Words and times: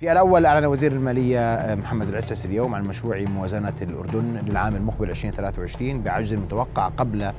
في 0.00 0.12
الأول 0.12 0.46
أعلن 0.46 0.64
وزير 0.66 0.92
المالية 0.92 1.38
آه، 1.40 1.74
محمد 1.74 2.08
العسس 2.08 2.46
اليوم 2.46 2.74
عن 2.74 2.84
مشروع 2.84 3.20
موازنة 3.20 3.74
الأردن 3.82 4.42
للعام 4.46 4.76
المقبل 4.76 5.10
2023 5.10 6.02
بعجز 6.02 6.34
متوقع 6.34 6.88
قبل 6.88 7.32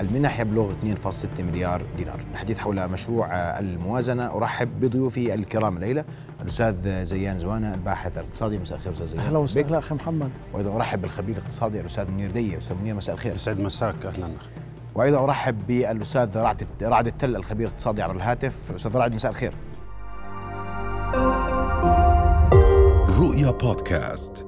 المنح 0.00 0.40
يبلغ 0.40 0.72
2.6 0.72 1.40
مليار 1.40 1.82
دينار. 1.96 2.20
الحديث 2.32 2.58
حول 2.58 2.88
مشروع 2.88 3.26
آه، 3.26 3.58
الموازنة 3.60 4.36
أرحب 4.36 4.80
بضيوفي 4.80 5.34
الكرام 5.34 5.76
الليلة 5.76 6.04
الأستاذ 6.40 7.04
زيان 7.04 7.38
زوانة 7.38 7.74
الباحث 7.74 8.18
الاقتصادي. 8.18 8.58
مساء 8.58 8.78
الخير 8.78 8.92
أستاذ 8.92 9.06
زيان. 9.06 9.20
أهلا 9.20 9.38
وسهلا. 9.38 9.78
أخي 9.78 9.94
محمد. 9.94 10.30
وأيضا 10.52 10.76
أرحب 10.76 11.02
بالخبير 11.02 11.36
الاقتصادي 11.36 11.80
الأستاذ 11.80 12.10
منير 12.10 12.30
دية. 12.30 12.58
أستاذ 12.58 12.76
منير 12.76 12.94
مساء 12.94 13.14
الخير. 13.14 13.34
يسعد 13.34 13.60
مساك. 13.60 14.06
أهلا 14.06 14.26
أخي 14.26 14.50
وأيضا 14.94 15.24
أرحب 15.24 15.66
بالأستاذ 15.66 16.36
رعد 16.38 16.66
رعد 16.82 17.06
التل 17.06 17.36
الخبير 17.36 17.66
الاقتصادي 17.66 18.02
عبر 18.02 18.16
الهاتف. 18.16 18.72
أستاذ 18.74 18.96
رعد 18.96 19.14
مساء 19.14 19.30
الخير. 19.30 19.52
رؤيا 23.22 23.50
بودكاست 23.50 24.46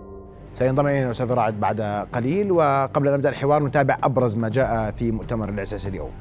سينضم 0.54 0.86
إلينا 0.86 1.06
الأستاذ 1.06 1.32
رعد 1.32 1.60
بعد 1.60 1.80
قليل 2.14 2.52
وقبل 2.52 3.08
أن 3.08 3.14
نبدأ 3.14 3.28
الحوار 3.28 3.62
نتابع 3.62 3.98
أبرز 4.02 4.36
ما 4.36 4.48
جاء 4.48 4.90
في 4.90 5.10
مؤتمر 5.10 5.48
الاعساس 5.48 5.86
اليوم. 5.86 6.12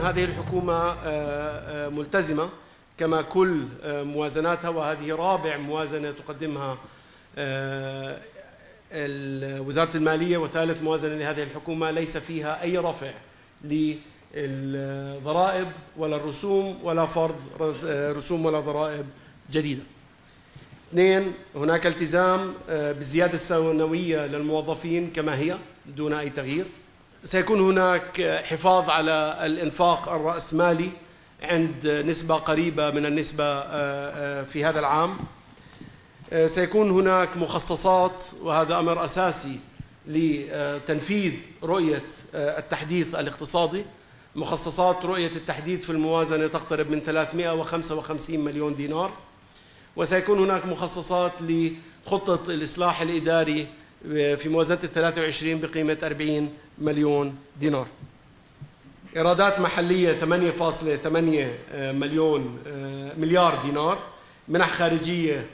هذه 0.00 0.24
الحكومة 0.24 0.74
آه، 0.74 0.96
آه، 1.04 1.88
ملتزمة 1.88 2.48
كما 2.98 3.22
كل 3.22 3.64
آه، 3.82 4.02
موازناتها 4.02 4.68
وهذه 4.68 5.14
رابع 5.14 5.56
موازنة 5.56 6.10
تقدمها 6.10 6.76
وزارة 9.60 9.96
المالية 9.96 10.38
وثالث 10.38 10.82
موازنة 10.82 11.14
لهذه 11.14 11.42
الحكومة 11.42 11.90
ليس 11.90 12.16
فيها 12.16 12.62
أي 12.62 12.78
رفع 12.78 13.10
للضرائب 14.34 15.68
ولا 15.96 16.16
الرسوم 16.16 16.78
ولا 16.82 17.06
فرض 17.06 17.36
رسوم 18.16 18.46
ولا 18.46 18.60
ضرائب 18.60 19.06
جديدة. 19.50 19.82
اثنين 20.90 21.32
هناك 21.56 21.86
التزام 21.86 22.54
آه، 22.68 22.92
بالزيادة 22.92 23.34
السنوية 23.34 24.26
للموظفين 24.26 25.10
كما 25.10 25.38
هي 25.38 25.56
دون 25.86 26.12
أي 26.12 26.30
تغيير. 26.30 26.64
سيكون 27.24 27.60
هناك 27.60 28.42
حفاظ 28.44 28.90
على 28.90 29.38
الإنفاق 29.46 30.08
الرأسمالي 30.08 30.90
عند 31.42 32.04
نسبة 32.06 32.34
قريبة 32.34 32.90
من 32.90 33.06
النسبة 33.06 33.44
آه، 33.44 33.70
آه، 34.40 34.42
في 34.42 34.64
هذا 34.64 34.80
العام. 34.80 35.18
سيكون 36.46 36.90
هناك 36.90 37.36
مخصصات 37.36 38.22
وهذا 38.42 38.78
أمر 38.78 39.04
أساسي 39.04 39.58
لتنفيذ 40.06 41.32
رؤية 41.62 42.02
التحديث 42.34 43.14
الاقتصادي. 43.14 43.84
مخصصات 44.36 45.04
رؤية 45.04 45.30
التحديث 45.36 45.84
في 45.84 45.90
الموازنة 45.90 46.46
تقترب 46.46 46.90
من 46.90 47.00
355 47.00 48.40
مليون 48.40 48.74
دينار. 48.74 49.10
وسيكون 49.96 50.38
هناك 50.38 50.66
مخصصات 50.66 51.32
لخطة 51.40 52.52
الإصلاح 52.52 53.00
الإداري 53.00 53.66
في 54.12 54.48
موازنة 54.48 54.78
ال 54.84 54.92
23 54.92 55.60
بقيمة 55.60 55.98
40 56.02 56.52
مليون 56.78 57.36
دينار. 57.60 57.86
إيرادات 59.16 59.60
محلية 59.60 60.12
8.8 60.12 60.26
مليون 61.76 62.58
مليار 63.18 63.62
دينار. 63.64 63.98
منح 64.48 64.70
خارجية 64.70 65.46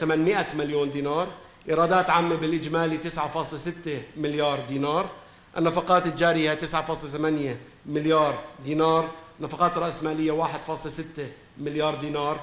800 0.00 0.46
مليون 0.54 0.90
دينار. 0.90 1.28
إيرادات 1.68 2.10
عامة 2.10 2.34
بالإجمالي 2.34 2.98
9.6 2.98 4.02
مليار 4.16 4.60
دينار. 4.68 5.10
النفقات 5.58 6.06
الجارية 6.06 6.54
9.8 6.54 7.58
مليار 7.86 8.38
دينار. 8.64 9.10
نفقات 9.40 9.78
رأسمالية 9.78 10.32
1.6 10.32 11.22
مليار 11.58 11.94
دينار. 11.94 12.40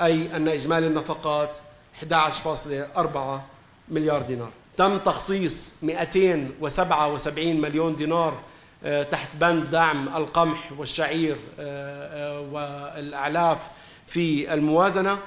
أي 0.00 0.36
أن 0.36 0.48
إجمالي 0.48 0.86
النفقات 0.86 1.56
11.4 2.00 3.40
مليار 3.88 4.22
دينار. 4.22 4.50
تم 4.76 4.98
تخصيص 4.98 5.74
277 5.82 7.60
مليون 7.60 7.96
دينار 7.96 8.40
آه، 8.84 9.02
تحت 9.02 9.36
بند 9.36 9.70
دعم 9.70 10.16
القمح 10.16 10.72
والشعير 10.78 11.36
آه، 11.58 12.38
آه، 12.38 12.40
والأعلاف 12.40 13.58
في 14.06 14.54
الموازنة 14.54 15.18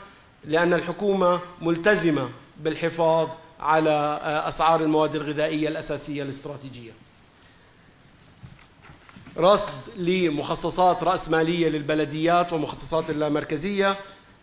لأن 0.46 0.74
الحكومة 0.74 1.40
ملتزمة 1.62 2.30
بالحفاظ 2.58 3.28
على 3.60 4.20
أسعار 4.48 4.82
المواد 4.82 5.16
الغذائية 5.16 5.68
الأساسية 5.68 6.24
الاستراتيجية. 6.24 6.92
رصد 9.38 9.74
لمخصصات 9.98 11.04
رأسمالية 11.04 11.70
للبلديات 11.70 12.54
ومخصصات 12.54 13.10
اللامركزية. 13.10 13.98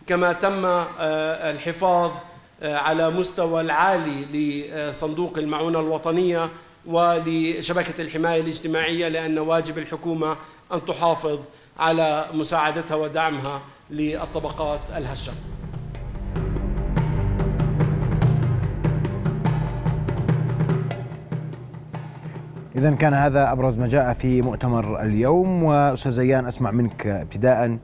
كما 0.07 0.33
تم 0.33 0.65
آه، 0.65 1.51
الحفاظ 1.51 2.11
آه، 2.61 2.77
على 2.77 3.09
مستوى 3.09 3.61
العالي 3.61 4.25
لصندوق 4.33 5.37
المعونة 5.37 5.79
الوطنية 5.79 6.49
ولشبكة 6.85 8.01
الحماية 8.01 8.41
الاجتماعية 8.41 9.07
لأن 9.07 9.39
واجب 9.39 9.77
الحكومة 9.77 10.35
أن 10.73 10.85
تحافظ 10.85 11.39
على 11.79 12.25
مساعدتها 12.33 12.95
ودعمها 12.95 13.61
للطبقات 13.89 14.79
الهشة. 14.97 15.33
إذا 22.75 22.91
كان 22.91 23.13
هذا 23.13 23.51
أبرز 23.51 23.77
ما 23.77 23.87
جاء 23.87 24.13
في 24.13 24.41
مؤتمر 24.41 25.01
اليوم 25.01 25.63
وأستاذ 25.63 26.11
زيان 26.11 26.47
أسمع 26.47 26.71
منك 26.71 27.07
ابتداء. 27.07 27.77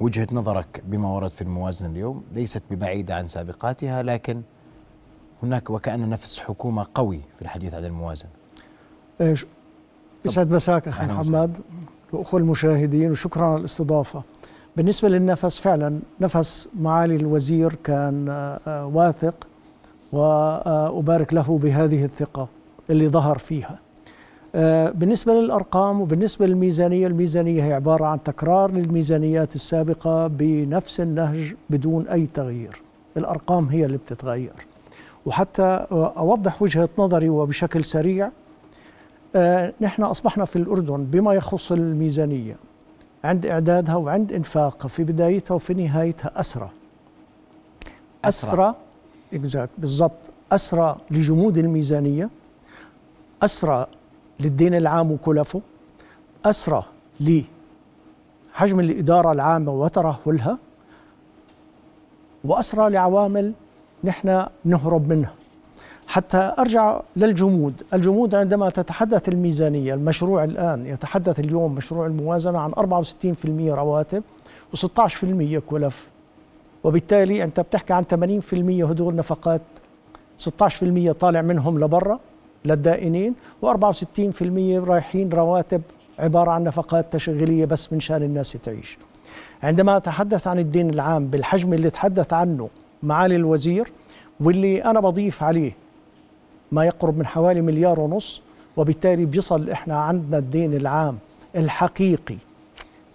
وجهة 0.00 0.26
نظرك 0.32 0.82
بما 0.86 1.08
ورد 1.08 1.30
في 1.30 1.42
الموازنة 1.42 1.88
اليوم 1.88 2.24
ليست 2.34 2.62
ببعيدة 2.70 3.14
عن 3.14 3.26
سابقاتها 3.26 4.02
لكن 4.02 4.42
هناك 5.42 5.70
وكأن 5.70 6.08
نفس 6.08 6.40
حكومة 6.40 6.86
قوي 6.94 7.20
في 7.36 7.42
الحديث 7.42 7.74
عن 7.74 7.84
الموازنة. 7.84 8.30
إيش؟ 9.20 9.46
يسعد 10.24 10.50
مساك 10.50 10.88
أخي 10.88 11.06
محمد 11.06 11.58
وأخوة 12.12 12.40
المشاهدين 12.40 13.10
وشكرا 13.10 13.46
على 13.46 13.56
الاستضافة. 13.56 14.22
بالنسبة 14.76 15.08
للنفس 15.08 15.58
فعلا 15.58 16.00
نفس 16.20 16.68
معالي 16.80 17.16
الوزير 17.16 17.74
كان 17.84 18.28
آه، 18.28 18.60
آه، 18.66 18.86
واثق 18.86 19.46
وأبارك 20.12 21.34
له 21.34 21.58
بهذه 21.58 22.04
الثقة 22.04 22.48
اللي 22.90 23.08
ظهر 23.08 23.38
فيها. 23.38 23.78
بالنسبة 24.94 25.32
للأرقام 25.32 26.00
وبالنسبة 26.00 26.46
للميزانية 26.46 27.06
الميزانية 27.06 27.64
هي 27.64 27.72
عبارة 27.72 28.04
عن 28.04 28.22
تكرار 28.22 28.70
للميزانيات 28.70 29.54
السابقة 29.54 30.26
بنفس 30.26 31.00
النهج 31.00 31.54
بدون 31.70 32.08
أي 32.08 32.26
تغيير. 32.26 32.82
الأرقام 33.16 33.66
هي 33.68 33.84
اللي 33.84 33.96
بتتغير. 33.96 34.52
وحتى 35.26 35.86
أوضح 35.92 36.62
وجهة 36.62 36.88
نظري 36.98 37.28
وبشكل 37.28 37.84
سريع 37.84 38.30
آه، 39.36 39.72
نحن 39.80 40.02
أصبحنا 40.02 40.44
في 40.44 40.56
الأردن 40.56 41.04
بما 41.04 41.34
يخص 41.34 41.72
الميزانية 41.72 42.56
عند 43.24 43.46
إعدادها 43.46 43.94
وعند 43.96 44.32
إنفاقها 44.32 44.88
في 44.88 45.04
بدايتها 45.04 45.54
وفي 45.54 45.74
نهايتها 45.74 46.40
أسرى 46.40 46.70
أسرى 48.24 48.74
بالضبط 49.78 50.12
أسرى 50.52 50.96
لجمود 51.10 51.58
الميزانية 51.58 52.30
أسرى 53.42 53.86
للدين 54.40 54.74
العام 54.74 55.12
وكلفه. 55.12 55.60
أسرى 56.44 56.82
لحجم 57.20 58.80
الإدارة 58.80 59.32
العامة 59.32 59.72
وترهلها 59.72 60.58
وأسرى 62.44 62.90
لعوامل 62.90 63.52
نحن 64.04 64.46
نهرب 64.64 65.08
منها. 65.08 65.32
حتى 66.06 66.54
أرجع 66.58 67.00
للجمود. 67.16 67.82
الجمود 67.94 68.34
عندما 68.34 68.70
تتحدث 68.70 69.28
الميزانية 69.28 69.94
المشروع 69.94 70.44
الآن 70.44 70.86
يتحدث 70.86 71.40
اليوم 71.40 71.74
مشروع 71.74 72.06
الموازنة 72.06 72.58
عن 72.58 72.72
64% 72.72 73.74
رواتب 73.74 74.22
و16% 74.76 75.58
كلف. 75.66 76.08
وبالتالي 76.84 77.44
أنت 77.44 77.60
بتحكي 77.60 77.92
عن 77.92 78.04
80% 78.04 78.84
هدول 78.84 79.14
نفقات 79.14 79.62
16% 80.36 81.12
طالع 81.12 81.42
منهم 81.42 81.80
لبرا. 81.80 82.18
للدائنين 82.64 83.34
و64% 83.64 83.68
رايحين 84.88 85.30
رواتب 85.30 85.82
عبارة 86.18 86.50
عن 86.50 86.64
نفقات 86.64 87.12
تشغيلية 87.12 87.64
بس 87.64 87.92
من 87.92 88.00
شأن 88.00 88.22
الناس 88.22 88.52
تعيش. 88.52 88.98
عندما 89.62 89.96
أتحدث 89.96 90.46
عن 90.46 90.58
الدين 90.58 90.90
العام 90.90 91.26
بالحجم 91.26 91.72
اللي 91.72 91.90
تحدث 91.90 92.32
عنه 92.32 92.68
معالي 93.02 93.36
الوزير 93.36 93.92
واللي 94.40 94.84
أنا 94.84 95.00
بضيف 95.00 95.42
عليه 95.42 95.76
ما 96.72 96.84
يقرب 96.84 97.18
من 97.18 97.26
حوالي 97.26 97.60
مليار 97.60 98.00
ونص 98.00 98.42
وبالتالي 98.76 99.24
بيصل 99.24 99.70
إحنا 99.70 100.00
عندنا 100.00 100.38
الدين 100.38 100.74
العام 100.74 101.18
الحقيقي 101.56 102.36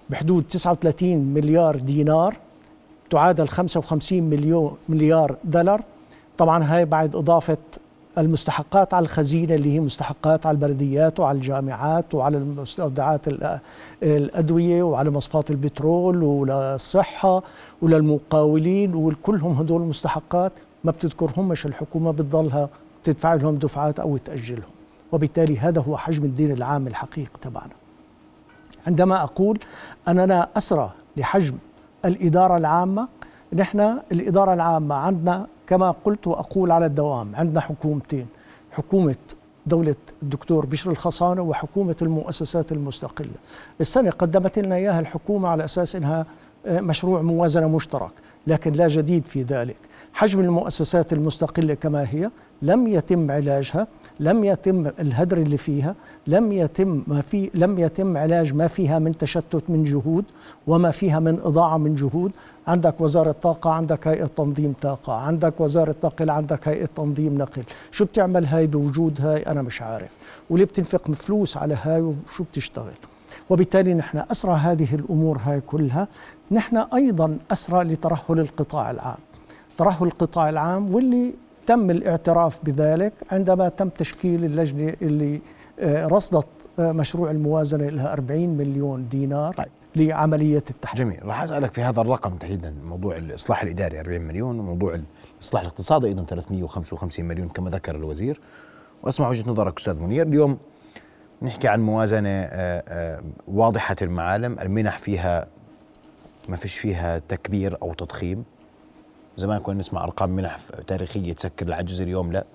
بحدود 0.10 0.44
39 0.50 1.18
مليار 1.18 1.76
دينار 1.76 2.38
تعادل 3.10 3.48
55 3.48 4.24
مليون 4.24 4.78
مليار 4.90 5.38
دولار. 5.44 5.82
طبعا 6.38 6.64
هاي 6.64 6.86
بعد 6.86 7.16
إضافة 7.16 7.58
المستحقات 8.18 8.94
على 8.94 9.04
الخزينة 9.04 9.56
اللي 9.56 9.74
هي 9.74 9.80
مستحقات 9.80 10.46
على 10.46 10.56
البلديات 10.56 11.20
وعلى 11.20 11.36
الجامعات 11.36 12.16
وعلى 12.16 12.38
المستودعات 12.38 13.26
الأدوية 14.04 14.84
وعلى 14.84 15.10
مصفات 15.12 15.52
البترول 15.52 16.24
وللصحة 16.24 17.44
وللمقاولين 17.82 18.96
وكلهم 18.96 19.52
هدول 19.54 19.82
المستحقات 19.82 20.52
ما 20.84 20.92
بتذكرهمش 20.92 21.66
الحكومة 21.66 22.12
بتضلها 22.12 22.70
تدفع 23.04 23.34
لهم 23.34 23.56
دفعات 23.56 24.00
أو 24.00 24.18
تأجلهم. 24.18 24.70
وبالتالي 25.12 25.60
هذا 25.60 25.82
هو 25.82 25.98
حجم 25.98 26.24
الدين 26.24 26.52
العام 26.52 26.88
الحقيقي 26.88 27.30
تبعنا. 27.42 27.74
عندما 28.88 29.24
أقول 29.24 29.60
أننا 30.08 30.48
أسرى 30.58 30.92
لحجم 31.18 31.56
الإدارة 32.06 32.58
العامة 32.58 33.08
نحن 33.54 33.98
الإدارة 34.12 34.54
العامة 34.54 34.96
عندنا 34.96 35.48
كما 35.68 35.92
قلت 36.06 36.28
وأقول 36.28 36.72
على 36.72 36.86
الدوام 36.86 37.36
عندنا 37.36 37.60
حكومتين 37.60 38.28
حكومة 38.72 39.16
دولة 39.66 39.96
الدكتور 40.24 40.66
بشر 40.66 40.92
الخصانة 40.92 41.42
وحكومة 41.42 41.96
المؤسسات 42.02 42.72
المستقلة. 42.72 43.32
السنة 43.82 44.10
قدمت 44.10 44.60
لنا 44.60 44.76
إياها 44.76 45.00
الحكومة 45.00 45.50
على 45.50 45.66
أساس 45.66 45.96
أنها 45.96 46.26
مشروع 46.68 47.22
موازنة 47.22 47.68
مشترك 47.68 48.12
لكن 48.48 48.72
لا 48.72 48.88
جديد 48.88 49.28
في 49.28 49.42
ذلك. 49.44 49.76
حجم 50.14 50.40
المؤسسات 50.40 51.14
المستقلة 51.14 51.74
كما 51.74 52.08
هي 52.12 52.30
لم 52.62 52.88
يتم 52.88 53.32
علاجها 53.32 53.88
لم 54.20 54.44
يتم 54.44 54.88
الهدر 54.88 55.38
اللي 55.38 55.58
فيها 55.58 55.96
لم 56.28 56.52
يتم 56.52 57.04
ما 57.08 57.22
في 57.22 57.50
لم 57.54 57.80
يتم 57.80 58.18
علاج 58.18 58.54
ما 58.54 58.68
فيها 58.68 59.00
من 59.00 59.18
تشتت 59.18 59.64
من 59.70 59.84
جهود 59.84 60.26
وما 60.68 60.92
فيها 60.92 61.20
من 61.20 61.40
إضاعة 61.44 61.78
من 61.78 61.96
جهود. 61.96 62.32
عندك 62.68 63.02
وزارة 63.02 63.32
طاقة 63.32 63.70
عندك 63.70 64.08
هيئة 64.08 64.26
تنظيم 64.26 64.74
طاقة 64.82 65.14
عندك 65.14 65.62
وزارة 65.62 65.96
نقل 66.04 66.30
عندك 66.30 66.68
هيئة 66.68 66.86
تنظيم 66.86 67.38
نقل. 67.38 67.64
شو 67.92 68.06
بتعمل 68.06 68.46
هاي 68.46 68.68
بوجود 68.68 69.22
هاي 69.22 69.42
أنا 69.42 69.62
مش 69.62 69.82
عارف. 69.82 70.12
وليه 70.50 70.66
بتنفق 70.66 71.12
فلوس 71.12 71.58
على 71.58 71.78
هاي 71.82 72.02
وشو 72.02 72.44
بتشتغل؟ 72.44 72.94
وبالتالي 73.50 73.94
نحن 73.94 74.24
أسرى 74.32 74.54
هذه 74.54 74.96
الأمور 74.96 75.38
هاي 75.46 75.62
كلها. 75.62 76.08
نحن 76.52 76.78
أيضا 76.78 77.38
أسرى 77.52 77.84
لترهل 77.84 78.40
القطاع 78.40 78.92
العام. 78.92 79.18
ترهل 79.78 80.08
القطاع 80.08 80.50
العام 80.50 80.96
واللي 80.96 81.34
تم 81.66 81.92
الاعتراف 81.92 82.60
بذلك 82.64 83.14
عندما 83.32 83.70
تم 83.70 83.90
تشكيل 83.90 84.46
اللجنة 84.46 84.94
اللي 85.02 85.42
آه، 85.80 86.08
رصدت 86.08 86.48
آه، 86.80 86.92
مشروع 86.92 87.32
الموازنة 87.32 87.90
لها 87.90 88.14
40 88.14 88.50
مليون 88.50 89.08
دينار 89.08 89.54
طيب. 89.54 89.68
لعملية 89.96 90.64
التحديد 90.70 91.06
جميل. 91.06 91.26
راح 91.26 91.44
أسألك 91.44 91.72
في 91.72 91.82
هذا 91.82 92.02
الرقم 92.02 92.36
تحديدا 92.36 92.74
موضوع 92.84 93.18
الإصلاح 93.18 93.64
الإداري 93.64 94.00
40 94.00 94.22
مليون 94.22 94.60
وموضوع 94.60 95.00
الإصلاح 95.40 95.62
الاقتصادي 95.62 96.08
أيضا 96.08 96.24
355 96.24 97.26
مليون 97.26 97.50
كما 97.50 97.70
ذكر 97.70 97.96
الوزير. 97.96 98.40
وأسمع 99.04 99.30
وجهة 99.30 99.50
نظرك 99.50 99.80
أستاذ 99.80 100.00
منير. 100.00 100.28
اليوم 100.28 100.58
نحكي 101.42 101.68
عن 101.68 101.82
موازنة 101.82 102.30
آه، 102.30 103.22
واضحة 103.48 103.96
المعالم 104.02 104.60
المنح 104.60 104.98
فيها 104.98 105.48
ما 106.50 106.56
فيش 106.56 106.78
فيها 106.78 107.20
تكبير 107.20 107.78
أو 107.82 107.94
تضخيم. 107.94 108.44
زمان 109.38 109.60
كنا 109.60 109.80
نسمع 109.80 110.04
أرقام 110.04 110.30
منح 110.30 110.58
تاريخية 110.88 111.34
تسكر 111.34 111.68
العجز 111.68 112.02
اليوم 112.02 112.32
لا. 112.32 112.46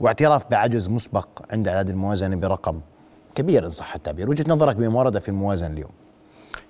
واعتراف 0.00 0.50
بعجز 0.50 0.88
مسبق 0.88 1.28
عند 1.50 1.68
إعداد 1.68 1.88
الموازنة 1.88 2.36
برقم 2.36 2.80
كبير 3.34 3.64
إن 3.64 3.70
صح 3.70 3.94
التعبير. 3.94 4.30
وجهة 4.30 4.44
نظرك 4.48 4.76
بما 4.76 4.98
ورد 4.98 5.18
في 5.18 5.28
الموازنة 5.28 5.70
اليوم. 5.72 5.90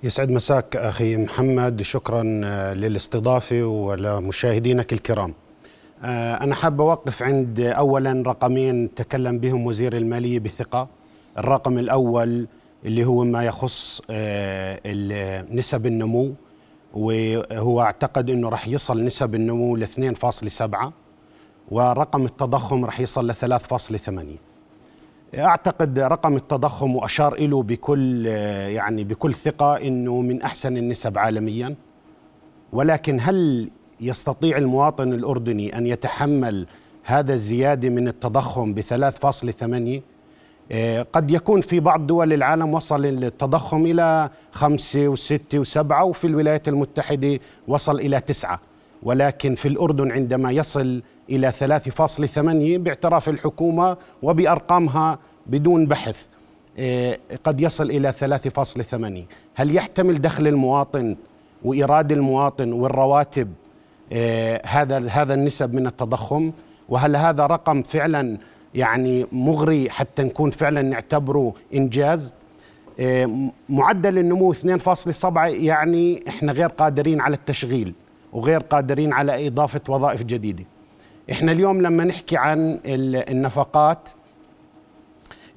يسعد 0.03 0.31
مساك 0.31 0.77
أخي 0.77 1.17
محمد. 1.17 1.83
شكرا 1.83 2.41
آه، 2.45 2.75
للاستضافة 2.75 3.63
ولمشاهدينك 3.63 4.93
الكرام. 4.93 5.35
آه، 6.05 6.35
أنا 6.35 6.55
حاب 6.55 6.81
أوقف 6.81 7.23
عند 7.23 7.61
اولا 7.61 8.23
رقمين 8.27 8.95
تكلم 8.95 9.39
بهم 9.39 9.67
وزير 9.67 9.97
المالية 9.97 10.39
بثقة. 10.41 10.89
الرقم 11.39 11.79
الأول 11.79 12.47
اللي 12.85 13.05
هو 13.05 13.25
ما 13.25 13.45
يخص 13.45 14.03
آه، 14.11 14.81
نسب 15.51 15.87
النمو 15.87 16.35
وهو 16.95 17.81
أعتقد 17.81 18.31
إنه 18.31 18.49
راح 18.49 18.69
يصل 18.69 19.05
نسب 19.05 19.35
النمو 19.35 19.77
ل 19.77 19.87
2.7 19.87 20.93
ورقم 21.71 22.25
التضخم 22.25 22.85
راح 22.85 23.01
يصل 23.01 23.27
ل 23.27 23.35
3.8 23.35 24.53
أعتقد 25.39 25.99
رقم 25.99 26.37
التضخم 26.37 26.97
واشار 26.97 27.41
له 27.41 27.63
بكل 27.63 28.27
يعني 28.27 29.05
بكل 29.05 29.35
ثقة 29.35 29.77
إنه 29.77 30.21
من 30.21 30.43
أحسن 30.43 30.77
النسب 30.77 31.19
عالميا. 31.19 31.75
ولكن 32.73 33.19
هل 33.21 33.71
يستطيع 34.01 34.59
المواطن 34.59 35.13
الأردني 35.13 35.79
أن 35.79 35.87
يتحمل 35.87 36.67
هذا 37.05 37.35
الزيادة 37.35 37.89
من 37.89 38.09
التضخم 38.09 38.75
ب 38.75 38.81
3.8 38.81 38.85
آه، 38.93 40.03
قد 41.13 41.31
يكون 41.31 41.61
في 41.61 41.81
بعض 41.81 42.07
دول 42.07 42.33
العالم 42.33 42.75
وصل 42.75 43.05
التضخم 43.07 43.87
إلى 43.87 44.31
خمسة 44.53 45.09
وستة 45.09 45.59
وسبعة 45.59 46.05
وفي 46.05 46.27
الولايات 46.27 46.69
المتحدة 46.69 47.39
وصل 47.69 48.01
إلى 48.01 48.21
تسعة. 48.21 48.61
ولكن 49.03 49.55
في 49.55 49.69
الأردن 49.69 50.13
عندما 50.13 50.51
يصل 50.53 51.03
إلى 51.31 51.53
3.8 51.53 52.79
باعتراف 52.79 53.29
الحكومة 53.29 53.97
وبأرقامها 54.23 55.19
بدون 55.47 55.87
بحث 55.87 56.27
آه، 56.79 57.19
قد 57.45 57.61
يصل 57.61 57.91
إلى 57.91 58.13
3.8 58.13 59.27
هل 59.55 59.77
يحتمل 59.77 60.21
دخل 60.21 60.47
المواطن 60.47 61.17
وإيراد 61.65 62.13
المواطن 62.13 62.73
والرواتب 62.73 63.53
آه، 64.13 64.63
هذا 64.67 65.09
هذا 65.09 65.35
النسب 65.35 65.75
من 65.75 65.87
التضخم؟ 65.87 66.53
وهل 66.89 67.17
هذا 67.17 67.47
رقم 67.47 67.83
فعلا 67.83 68.39
يعني 68.75 69.27
مغري 69.33 69.91
حتى 69.91 70.23
نكون 70.23 70.51
فعلا 70.51 70.83
نعتبره 70.83 71.55
إنجاز. 71.75 72.35
آه، 73.01 73.51
معدل 73.69 74.19
النمو 74.19 74.53
2.7 74.53 75.37
يعني 75.47 76.25
إحنا 76.29 76.53
غير 76.53 76.69
قادرين 76.69 77.21
على 77.21 77.37
التشغيل 77.37 77.95
وغير 78.33 78.61
قادرين 78.61 79.13
على 79.13 79.47
إضافة 79.47 79.81
وظائف 79.89 80.23
جديدة. 80.23 80.65
إحنا 81.31 81.53
اليوم 81.53 81.83
لما 81.83 82.05
نحكي 82.05 82.37
عن 82.37 82.81
النفقات 82.87 84.09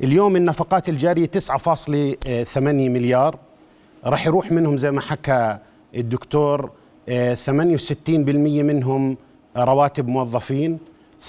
اليوم 0.03 0.35
النفقات 0.35 0.89
الجارية 0.89 1.25
9.8 1.25 2.57
مليار. 2.89 3.37
راح 4.05 4.27
يروح 4.27 4.51
منهم 4.51 4.77
زي 4.77 4.91
ما 4.91 5.01
حكى 5.01 5.57
الدكتور 5.95 6.71
68% 7.05 7.09
آه، 7.09 8.63
منهم 8.63 9.17
رواتب 9.57 10.07
موظفين. 10.07 10.77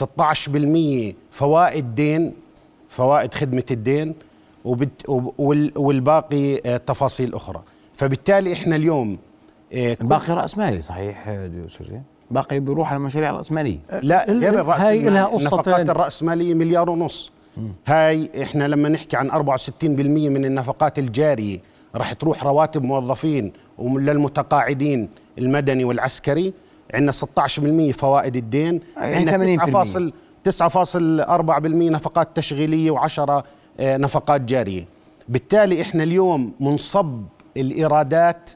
16% 0.04 1.14
فوائد 1.31 1.94
دين 1.94 2.34
فوائد 2.88 3.34
خدمة 3.34 3.64
الدين 3.70 4.14
والباقي 5.76 6.60
آه، 6.66 6.76
تفاصيل 6.76 7.34
أخرى. 7.34 7.62
فبالتالي 7.94 8.52
إحنا 8.52 8.76
اليوم 8.76 9.19
آه، 9.72 9.96
الباقي 10.00 10.34
رأس 10.34 10.58
مالي 10.58 10.81
صحيح 10.81 11.28
أستاذ 11.28 11.87
باقي 12.31 12.60
بيروح 12.60 12.90
على 12.90 12.96
المشاريع 12.96 13.30
الرأسمالية 13.30 13.78
لا 14.02 14.32
غير 14.32 14.61
الرأس 14.61 14.80
هاي 14.80 15.02
لها 15.02 15.37
النفقات 15.37 15.88
الرأسمالية 15.90 16.54
مليار 16.54 16.90
ونص. 16.90 17.32
هاي 17.87 18.30
إحنا 18.42 18.68
لما 18.68 18.88
نحكي 18.88 19.16
عن 19.16 19.30
64% 19.30 19.85
من 19.85 20.44
النفقات 20.44 20.99
الجارية 20.99 21.59
راح 21.94 22.12
تروح 22.12 22.44
رواتب 22.44 22.82
موظفين 22.82 23.52
وللمتقاعدين 23.78 25.09
المدني 25.38 25.85
والعسكري 25.85 26.52
عندنا 26.95 27.12
16% 27.12 27.93
فوائد 27.93 28.37
الدين 28.37 28.81
عندنا 28.97 29.57
9.4% 30.49 31.90
نفقات 31.90 32.28
تشغيلية 32.37 32.90
و10 32.90 33.19
آه، 33.81 33.97
نفقات 33.97 34.40
جارية. 34.40 34.85
بالتالي 35.28 35.83
إحنا 35.83 36.02
اليوم 36.02 36.52
منصب 36.61 37.23
الإيرادات 37.57 38.50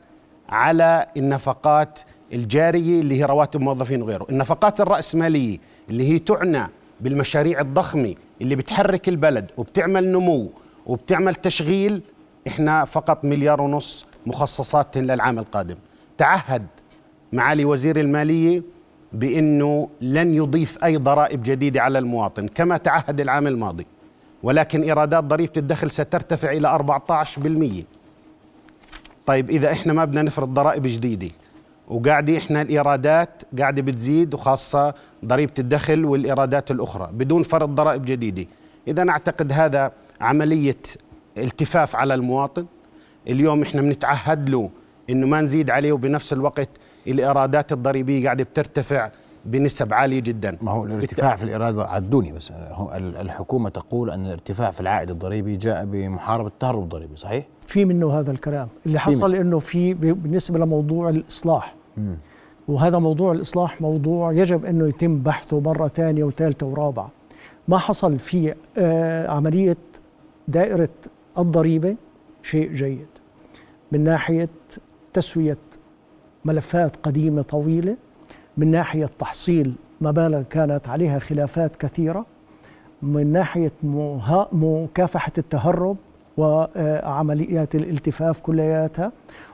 على 0.49 1.07
النفقات 1.17 1.99
الجارية 2.33 3.01
اللي 3.01 3.19
هي 3.21 3.25
رواتب 3.25 3.61
موظفين 3.61 4.03
وغيره. 4.03 4.27
النفقات 4.31 4.81
الرأسمالية 4.81 5.59
اللي 5.91 6.09
هي 6.13 6.19
تعنى 6.19 6.67
بالمشاريع 7.01 7.61
الضخمة 7.61 8.15
اللي 8.43 8.57
بتحرك 8.57 9.09
البلد 9.09 9.51
وبتعمل 9.57 10.13
نمو 10.13 10.51
وبتعمل 10.87 11.35
تشغيل 11.35 12.03
إحنا 12.49 12.85
فقط 12.85 13.25
مليار 13.25 13.63
ونص 13.63 14.07
مخصصات 14.27 14.99
للعام 14.99 15.39
القادم. 15.39 15.77
تعهد 16.19 16.67
معالي 17.33 17.65
وزير 17.65 18.01
المالية 18.01 18.63
بأنه 19.13 19.89
لن 20.01 20.35
يضيف 20.35 20.85
أي 20.85 20.97
ضرائب 20.97 21.43
جديدة 21.43 21.83
على 21.83 21.99
المواطن 21.99 22.49
كما 22.49 22.77
تعهد 22.77 23.21
العام 23.21 23.47
الماضي. 23.47 23.87
ولكن 24.43 24.83
إيرادات 24.83 25.25
ضريبة 25.25 25.53
الدخل 25.57 25.91
سترتفع 25.91 26.51
إلى 26.53 26.69
14% 26.69 27.85
طيب 29.27 29.51
إذا 29.51 29.73
إحنا 29.73 29.93
ما 29.93 30.05
بدنا 30.05 30.23
نفرض 30.23 30.55
ضرائب 30.55 30.83
جديدة 30.87 31.29
وقاعدة 31.89 32.37
إحنا 32.37 32.63
الإيرادات 32.63 33.43
قاعدة 33.59 33.83
بتزيد 33.83 34.35
وخاصة 34.35 34.95
ضريبة 35.25 35.53
الدخل 35.59 36.05
والإيرادات 36.05 36.71
الأخرى 36.71 37.11
بدون 37.13 37.43
فرض 37.43 37.75
ضرائب 37.75 38.05
جديدة. 38.05 38.47
إذا 38.89 39.11
أعتقد 39.11 39.53
هذا 39.53 39.93
عملية 40.21 40.77
التفاف 41.39 41.97
على 41.97 42.15
المواطن. 42.15 42.67
اليوم 43.29 43.63
إحنا 43.63 43.83
بنتعهد 43.83 44.51
له 44.51 44.71
إنه 45.11 45.27
ما 45.27 45.41
نزيد 45.41 45.71
عليه 45.71 45.93
وبنفس 45.93 46.33
الوقت 46.33 46.69
الايرادات 47.11 47.73
الضريبية 47.73 48.25
قاعدة 48.25 48.45
بترتفع 48.45 49.11
بنسب 49.45 49.95
عالية 49.95 50.21
جدا. 50.21 50.59
ما 50.63 50.71
هو 50.71 50.85
الارتفاع 50.85 51.37
في 51.37 51.45
الايراد 51.45 51.79
عدوني 51.79 52.33
بس 52.33 52.53
هو 52.53 52.95
الحكومة 52.95 53.71
تقول 53.71 54.11
أن 54.11 54.27
الارتفاع 54.27 54.71
في 54.71 54.81
العائد 54.81 55.11
الضريبي 55.11 55.57
جاء 55.57 55.85
بمحاربة 55.85 56.49
التهرب 56.49 56.83
الضريبي 56.83 57.17
صحيح؟ 57.17 57.47
في 57.67 57.85
منه 57.85 58.19
هذا 58.19 58.33
الكلام. 58.33 58.69
اللي 58.87 58.99
حصل 58.99 59.35
إنه 59.35 59.59
في 59.59 59.95
بالنسبة 59.95 60.59
لموضوع 60.59 61.09
الإصلاح. 61.09 61.75
م. 61.97 62.15
وهذا 62.69 62.99
موضوع 62.99 63.33
الإصلاح 63.33 63.81
موضوع 63.81 64.33
يجب 64.33 64.65
إنه 64.65 64.89
يتم 64.89 65.19
بحثه 65.19 65.61
مرة 65.61 65.89
ثانية 65.89 66.25
وثالثة 66.25 66.67
ورابعة. 66.67 67.11
ما 67.69 67.79
حصل 67.79 68.19
في 68.19 68.55
آه 68.79 69.29
عملية 69.29 69.77
دائرة 70.49 70.89
الضريبة 71.39 71.97
شيء 72.43 72.73
جيد 72.73 73.07
من 73.93 74.05
ناحية 74.05 74.49
تسوية 75.13 75.59
ملفات 76.45 76.97
قديمة 77.03 77.43
طويلة. 77.43 77.97
من 78.57 78.71
ناحية 78.71 79.11
تحصيل 79.19 79.75
مبالغ 80.01 80.43
كانت 80.43 80.89
عليها 80.89 81.19
خلافات 81.19 81.77
كثيرة. 81.77 82.27
من 83.03 83.33
ناحية 83.33 83.73
مكافحة 84.53 85.33
التهرب 85.39 85.97
وعمليات 86.37 87.75
الالتفاف 87.75 88.41
كلياتها. 88.41 89.13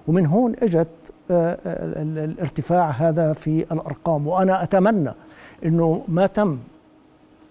ومن 0.09 0.26
هون 0.26 0.55
إجت 0.62 0.88
آه، 1.31 1.59
الارتفاع 2.02 2.90
هذا 2.90 3.33
في 3.33 3.73
الأرقام. 3.73 4.26
وأنا 4.26 4.62
أتمنى 4.62 5.12
إنه 5.64 6.02
ما 6.09 6.26
تم 6.26 6.59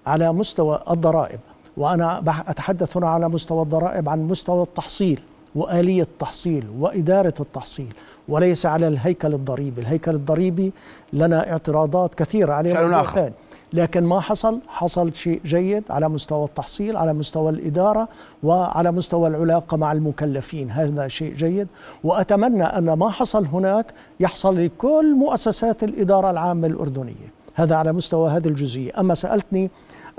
على 0.08 0.34
مستوى 0.34 0.82
الضرائب. 0.92 1.40
وأنا 1.78 2.20
أتحدث 2.28 2.98
هنا 2.98 3.10
على 3.10 3.30
مستوى 3.30 3.62
الضرائب 3.62 4.10
عن 4.10 4.28
مستوى 4.28 4.64
التحصيل. 4.64 5.22
وآلية 5.56 6.02
التحصيل 6.02 6.68
وإدارة 6.80 7.34
التحصيل 7.40 7.94
وليس 8.28 8.66
على 8.66 8.88
الهيكل 8.88 9.34
الضريبي، 9.34 9.82
الهيكل 9.82 10.16
الضريبي 10.16 10.74
لنا 11.14 11.52
اعتراضات 11.52 12.16
كثيرة 12.16 12.54
عليه 12.54 12.74
شأن 12.74 12.94
آخر. 12.94 13.32
لكن 13.74 14.04
ما 14.04 14.20
حصل؟ 14.20 14.60
حصل 14.68 15.14
شيء 15.14 15.42
جيد 15.46 15.84
على 15.90 16.10
مستوى 16.10 16.46
التحصيل 16.46 16.98
على 16.98 17.14
مستوى 17.14 17.50
الإدارة 17.50 18.08
وعلى 18.44 18.92
مستوى 18.92 19.28
العلاقة 19.28 19.78
مع 19.78 19.92
المكلفين. 19.92 20.72
هذا 20.72 21.08
شيء 21.08 21.34
جيد. 21.34 21.68
وأتمنى 22.04 22.64
أن 22.64 22.94
ما 22.94 23.10
حصل 23.10 23.46
هناك 23.46 23.94
يحصل 24.20 24.66
لكل 24.66 25.16
مؤسسات 25.16 25.84
الإدارة 25.84 26.30
العامة 26.32 26.68
الأردنية. 26.68 27.34
هذا 27.56 27.76
على 27.76 27.94
مستوى 27.94 28.30
هذه 28.30 28.48
الجزئية. 28.48 28.92
أما 29.00 29.14
سألتني 29.14 29.70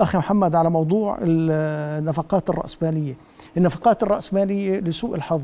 أخي 0.01 0.17
محمد 0.17 0.55
على 0.55 0.69
موضوع 0.69 1.17
النفقات 1.21 2.49
الرأسمالية. 2.49 3.17
النفقات 3.57 4.03
الرأسمالية 4.03 4.79
لسوء 4.79 5.15
الحظ. 5.15 5.41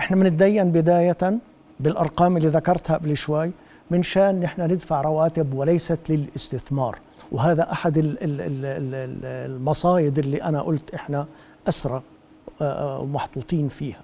إحنا 0.00 0.16
بنتدين 0.16 0.72
بداية 0.72 1.38
بالأرقام 1.80 2.36
اللي 2.36 2.48
ذكرتها 2.48 2.96
قبل 2.96 3.16
شوي 3.16 3.50
من 3.90 4.02
شان 4.02 4.40
نحن 4.40 4.62
ندفع 4.62 5.00
رواتب 5.00 5.54
وليست 5.54 6.00
للاستثمار. 6.10 6.98
وهذا 7.32 7.72
أحد 7.72 8.16
المصايد 9.24 10.18
اللي 10.18 10.42
أنا 10.42 10.62
قلت 10.62 10.94
إحنا 10.94 11.26
أسرى 11.68 12.02
آه، 12.62 13.04
محطوطين 13.04 13.68
فيها. 13.68 14.00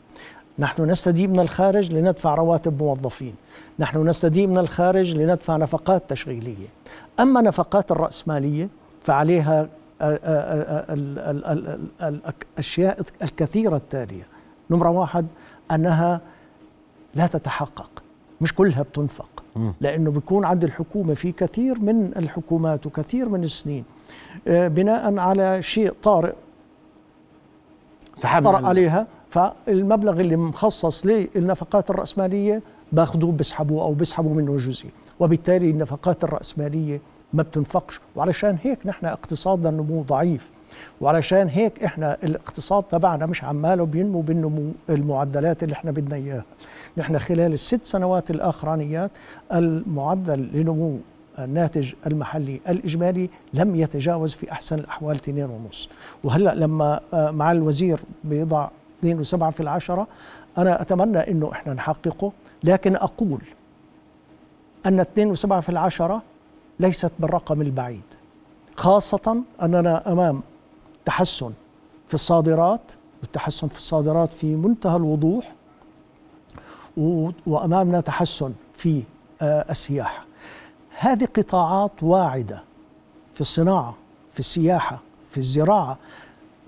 نحن 0.58 0.90
نستدين 0.90 1.30
من 1.30 1.40
الخارج 1.40 1.92
لندفع 1.92 2.34
رواتب 2.34 2.82
موظفين. 2.82 3.34
نحن 3.78 4.08
نستدين 4.08 4.50
من 4.50 4.58
الخارج 4.58 5.14
لندفع 5.14 5.56
نفقات 5.56 6.10
تشغيلية. 6.10 6.66
أما 7.20 7.40
نفقات 7.40 7.90
الرأسمالية 7.90 8.68
فعليها 9.02 9.68
آه، 10.00 10.20
آه، 10.24 11.78
الأشياء 12.02 13.00
الكثيرة 13.22 13.76
التالية. 13.76 14.26
نمرة 14.70 14.90
واحد 14.90 15.26
أنها 15.70 16.20
لا 17.14 17.26
تتحقق. 17.26 18.02
مش 18.40 18.54
كلها 18.54 18.82
بتنفق. 18.82 19.28
لأنه 19.80 20.10
بيكون 20.10 20.44
عند 20.44 20.64
الحكومة 20.64 21.14
في 21.14 21.32
كثير 21.32 21.80
من 21.80 22.16
الحكومات 22.16 22.86
وكثير 22.86 23.28
من 23.28 23.44
السنين. 23.44 23.84
آه، 24.48 24.68
بناء 24.68 25.18
على 25.18 25.62
شيء 25.62 25.92
طارئ 26.02 26.34
سحب 28.14 28.44
طرأ 28.44 28.66
عليها. 28.66 29.06
فالمبلغ 29.30 30.20
اللي 30.20 30.36
مخصص 30.36 31.06
للنفقات 31.06 31.90
الرأسمالية 31.90 32.62
باخذوه 32.92 33.32
بيسحبوه 33.32 33.82
أو 33.82 33.94
بيسحبوا 33.94 34.34
منه 34.34 34.56
جزء 34.56 34.86
وبالتالي 35.20 35.70
النفقات 35.70 36.24
الرأسمالية 36.24 37.00
ما 37.32 37.42
بتنفقش. 37.42 38.00
وعلشان 38.16 38.58
هيك 38.64 38.86
نحن 38.86 39.06
اقتصادنا 39.06 39.70
نمو 39.70 40.02
ضعيف. 40.02 40.50
وعلشان 41.00 41.48
هيك 41.48 41.84
إحنا 41.84 42.16
الاقتصاد 42.24 42.82
تبعنا 42.82 43.26
مش 43.26 43.44
عماله 43.44 43.86
بينمو 43.86 44.20
بالنمو 44.20 44.72
المعدلات 44.90 45.62
اللي 45.62 45.72
إحنا 45.72 45.90
بدنا 45.90 46.16
إياها. 46.16 46.44
نحن 46.96 47.18
خلال 47.18 47.52
الست 47.52 47.84
سنوات 47.84 48.30
الأخرانيات 48.30 49.10
المعدل 49.52 50.48
لنمو 50.52 50.98
الناتج 51.38 51.92
المحلي 52.06 52.60
الإجمالي 52.68 53.30
لم 53.54 53.76
يتجاوز 53.76 54.34
في 54.34 54.52
أحسن 54.52 54.78
الأحوال 54.78 55.18
2.5 55.18 55.88
وهلأ 56.24 56.54
لما 56.54 57.00
آه، 57.14 57.30
مع 57.30 57.52
الوزير 57.52 58.00
بيضع 58.24 58.68
2.7 59.04 59.48
في 59.48 59.60
العشرة. 59.60 60.06
أنا 60.58 60.82
أتمنى 60.82 61.18
أنه 61.18 61.52
إحنا 61.52 61.74
نحققه 61.74 62.32
لكن 62.64 62.96
أقول 62.96 63.40
أن 64.86 65.02
2.7 65.02 65.58
في 65.60 65.68
العشرة 65.68 66.22
ليست 66.80 67.12
بالرقم 67.18 67.62
البعيد 67.62 68.04
خاصة 68.76 69.42
أننا 69.62 70.12
أمام 70.12 70.42
تحسن 71.04 71.52
في 72.08 72.14
الصادرات 72.14 72.92
والتحسن 73.22 73.68
في 73.68 73.76
الصادرات 73.76 74.32
في 74.32 74.54
منتهى 74.54 74.96
الوضوح 74.96 75.52
وأمامنا 77.46 78.00
تحسن 78.00 78.52
في 78.74 79.02
آه، 79.42 79.64
السياحة. 79.70 80.24
هذه 80.98 81.24
قطاعات 81.36 82.02
واعدة 82.02 82.62
في 83.34 83.40
الصناعة 83.40 83.96
في 84.32 84.40
السياحة 84.40 85.00
في 85.30 85.38
الزراعة. 85.38 85.98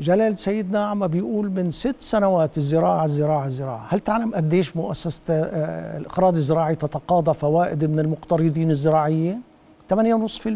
جلال 0.00 0.38
سيدنا 0.38 0.86
عم 0.86 1.06
بيقول 1.06 1.50
من 1.50 1.70
ست 1.70 2.00
سنوات 2.00 2.58
الزراعة 2.58 3.04
الزراعة 3.04 3.46
الزراعة. 3.46 3.86
هل 3.88 4.00
تعلم 4.00 4.34
قديش 4.34 4.76
مؤسسة 4.76 5.34
آه، 5.34 5.98
الإقراض 5.98 6.36
الزراعي 6.36 6.74
تتقاضى 6.74 7.34
فوائد 7.34 7.84
من 7.84 7.98
المقترضين 7.98 8.70
الزراعيين؟ 8.70 9.40
8.5% 9.88 10.54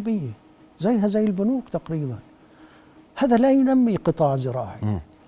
زيها 0.78 1.06
زي 1.06 1.25
البنوك 1.25 1.68
تقريبا. 1.68 2.18
هذا 3.16 3.37
لا 3.37 3.50
ينمي 3.52 3.96
قطاع 3.96 4.37
زراعي. 4.37 4.78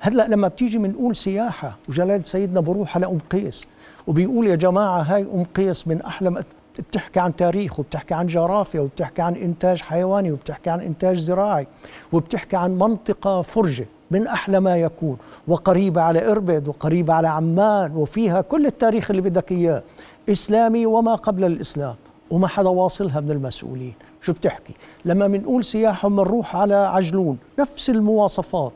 هلأ 0.01 0.29
لما 0.29 0.49
بتيجي 0.49 0.79
بنقول 0.79 1.17
سياحة 1.17 1.77
وجلال 1.89 2.27
سيدنا 2.27 2.61
بروح 2.61 2.97
على 2.97 3.07
أم 3.07 3.19
قيس 3.31 3.67
وبيقول 4.07 4.47
يا 4.47 4.57
جماعة 4.57 5.03
هاي 5.03 5.23
أم 5.23 5.45
قيس 5.45 5.89
من 5.89 6.03
أحلى 6.03 6.43
بتحكي 6.79 7.21
عن 7.21 7.37
تاريخ 7.37 7.81
وبتحكي 7.81 8.15
عن 8.15 8.27
جغرافيا 8.27 8.81
وبتحكي 8.81 9.23
عن 9.23 9.35
إنتاج 9.35 9.83
حيواني 9.83 10.33
وبتحكي 10.33 10.71
عن 10.71 10.81
إنتاج 10.81 11.17
زراعي 11.19 11.67
وبتحكي 12.13 12.57
عن 12.57 12.79
منطقة 12.79 13.43
فرجة. 13.43 13.87
من 14.11 14.27
أحلى 14.27 14.61
ما 14.61 14.77
يكون. 14.77 15.17
وقريبة 15.49 16.03
على 16.03 16.31
إربد 16.31 16.69
وقريبة 16.69 17.15
على 17.15 17.29
عمان 17.29 17.97
وفيها 17.97 18.41
كل 18.41 18.67
التاريخ 18.67 19.11
اللي 19.11 19.23
بدك 19.23 19.53
إياه. 19.53 19.83
إسلامي 20.29 20.87
وما 20.87 21.15
قبل 21.15 21.45
الإسلام. 21.45 21.95
وما 22.31 22.49
حدا 22.49 22.69
واصلها 22.69 23.21
من 23.21 23.31
المسؤولين. 23.31 23.95
شو 24.21 24.33
بتحكي؟ 24.33 24.75
لما 25.05 25.27
بنقول 25.27 25.65
سياحة 25.65 26.09
بنروح 26.09 26.57
على 26.57 26.75
عجلون 26.75 27.39
نفس 27.59 27.91
المواصفات. 27.91 28.73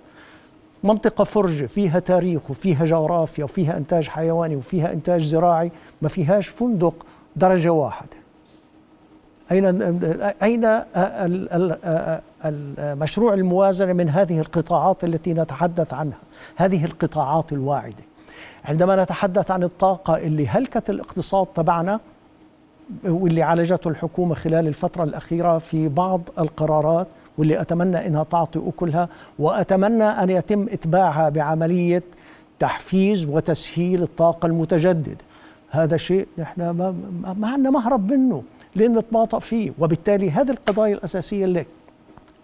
منطقة 0.85 1.25
فرجة 1.25 1.67
فيها 1.67 1.99
تاريخ 1.99 2.51
وفيها 2.51 2.85
جغرافيا 2.85 3.45
وفيها 3.45 3.77
إنتاج 3.77 4.09
حيواني 4.09 4.57
وفيها 4.57 4.93
إنتاج 4.93 5.23
زراعي. 5.23 5.73
ما 6.03 6.09
فيهاش 6.09 6.49
فندق 6.49 6.95
درجة 7.37 7.73
واحدة. 7.73 8.18
أين 9.53 9.83
أين 10.43 10.81
المشروع 12.45 13.35
الموازنة 13.35 13.93
من 13.93 14.09
هذه 14.09 14.41
القطاعات 14.41 15.05
التي 15.05 15.33
نتحدث 15.35 15.95
عنها؟ 15.95 16.19
هذه 16.57 16.85
القطاعات 16.85 17.53
الواعدة. 17.53 18.05
عندما 18.65 19.03
نتحدث 19.03 19.51
عن 19.51 19.63
الطاقة 19.63 20.17
اللي 20.17 20.49
هلكت 20.49 20.91
الاقتصاد 20.91 21.47
تبعنا 21.47 22.01
واللي 23.05 23.43
عالجته 23.43 23.89
الحكومة 23.89 24.35
خلال 24.35 24.67
الفترة 24.67 25.05
الأخيرة 25.05 25.59
في 25.59 25.89
بعض 25.89 26.21
القرارات 26.39 27.07
واللي 27.39 27.61
أتمنى 27.61 28.07
أنها 28.07 28.25
تعطي 28.25 28.63
أكلها 28.69 29.09
وأتمنى 29.39 30.05
أن 30.05 30.31
يتم 30.31 30.63
إتباعها 30.63 31.29
بعملية 31.29 32.03
تحفيز 32.59 33.27
وتسهيل 33.27 34.03
الطاقة 34.03 34.47
المتجددة. 34.47 35.17
هذا 35.71 35.97
شيء 35.97 36.29
نحن 36.39 36.71
ما, 36.71 36.95
ما 37.39 37.49
عندنا 37.49 37.71
مهرب 37.71 38.13
منه. 38.13 38.43
لأن 38.77 38.99
نتباطأ 38.99 39.39
فيه 39.39 39.73
وبالتالي 39.79 40.31
هذه 40.31 40.51
القضايا 40.51 40.95
الأساسية 40.95 41.45
اللي 41.45 41.67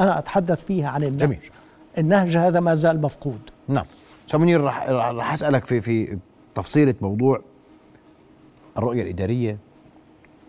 أنا 0.00 0.18
أتحدث 0.18 0.64
فيها 0.64 0.88
عن 0.88 1.02
النهج. 1.02 1.18
جميل. 1.18 1.50
النهج 1.98 2.36
هذا 2.36 2.60
ما 2.60 2.74
زال 2.74 3.02
مفقود. 3.02 3.50
نعم. 3.68 3.84
أستاذ 4.26 4.40
منير 4.40 4.60
راح 4.60 4.88
راح 4.88 5.32
أسألك 5.32 5.64
في 5.64 5.80
في 5.80 6.18
تفصيلة 6.54 6.94
موضوع 7.00 7.40
الرؤية 8.78 9.02
الإدارية 9.02 9.58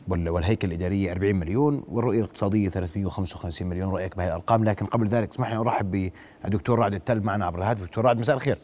والهيكل 0.08 0.67
الإدارية 0.67 1.12
40 1.12 1.36
مليون 1.36 1.84
والرؤية 1.91 2.20
الاقتصادية 2.20 2.70
355 2.70 3.67
مليون 3.67 3.94
رايك 3.94 4.17
بهذه 4.17 4.27
الأرقام. 4.27 4.65
لكن 4.65 4.86
قبل 4.86 5.08
ذلك 5.08 5.29
اسمح 5.29 5.51
لي 5.51 5.58
أرحب 5.58 6.12
بالدكتور 6.44 6.79
رعد 6.79 6.94
التل 6.94 7.20
معنا 7.20 7.46
عبر 7.46 7.60
الهاتف. 7.60 7.84
دكتور 7.84 8.05
رعد 8.05 8.20
مساء 8.20 8.36
الخير. 8.36 8.58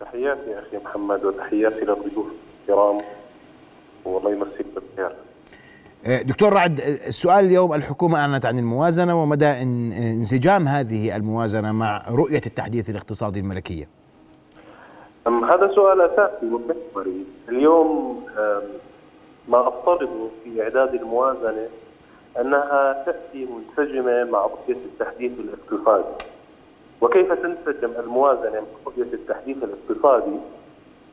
تحياتي 0.00 0.50
يا 0.50 0.58
أخي 0.58 0.76
محمد 0.84 1.24
وتحياتي 1.24 1.80
للضيوف 1.80 2.26
الكرام. 2.62 3.00
والله 4.04 4.32
يمسيك 4.32 4.66
بالخير. 4.74 5.16
دكتور 6.06 6.52
رعد 6.52 6.80
السؤال 7.06 7.44
اليوم 7.44 7.74
الحكومة 7.74 8.18
أعلنت 8.18 8.46
عن 8.46 8.58
الموازنة 8.58 9.22
ومدى 9.22 9.46
انسجام 9.46 10.68
هذه 10.68 11.16
الموازنة 11.16 11.72
مع 11.72 12.02
رؤية 12.10 12.40
التحديث 12.46 12.90
الاقتصادي 12.90 13.40
الملكية. 13.40 13.88
هذا 15.26 15.70
سؤال 15.74 16.00
أساسي 16.00 16.46
ومحوري. 16.46 17.24
اليوم 17.48 18.20
ما 19.48 19.68
أفترضه 19.68 20.30
في 20.44 20.62
إعداد 20.62 20.94
الموازنة 20.94 21.68
أنها 22.40 23.04
تأتي 23.06 23.46
منسجمة 23.46 24.24
مع 24.24 24.46
رؤية 24.46 24.76
التحديث 24.76 25.32
الاقتصادي. 25.38 26.24
وكيف 27.00 27.32
تنسجم 27.32 27.90
الموازنة 27.98 28.60
مع 28.60 28.66
رؤية 28.86 29.12
التحديث 29.12 29.56
الاقتصادي 29.62 30.36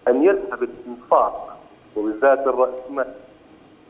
أن 0.07 0.23
يذهب 0.23 0.63
الإنفاق 0.63 1.57
وبالذات 1.95 2.39
الرأسمال 2.39 3.13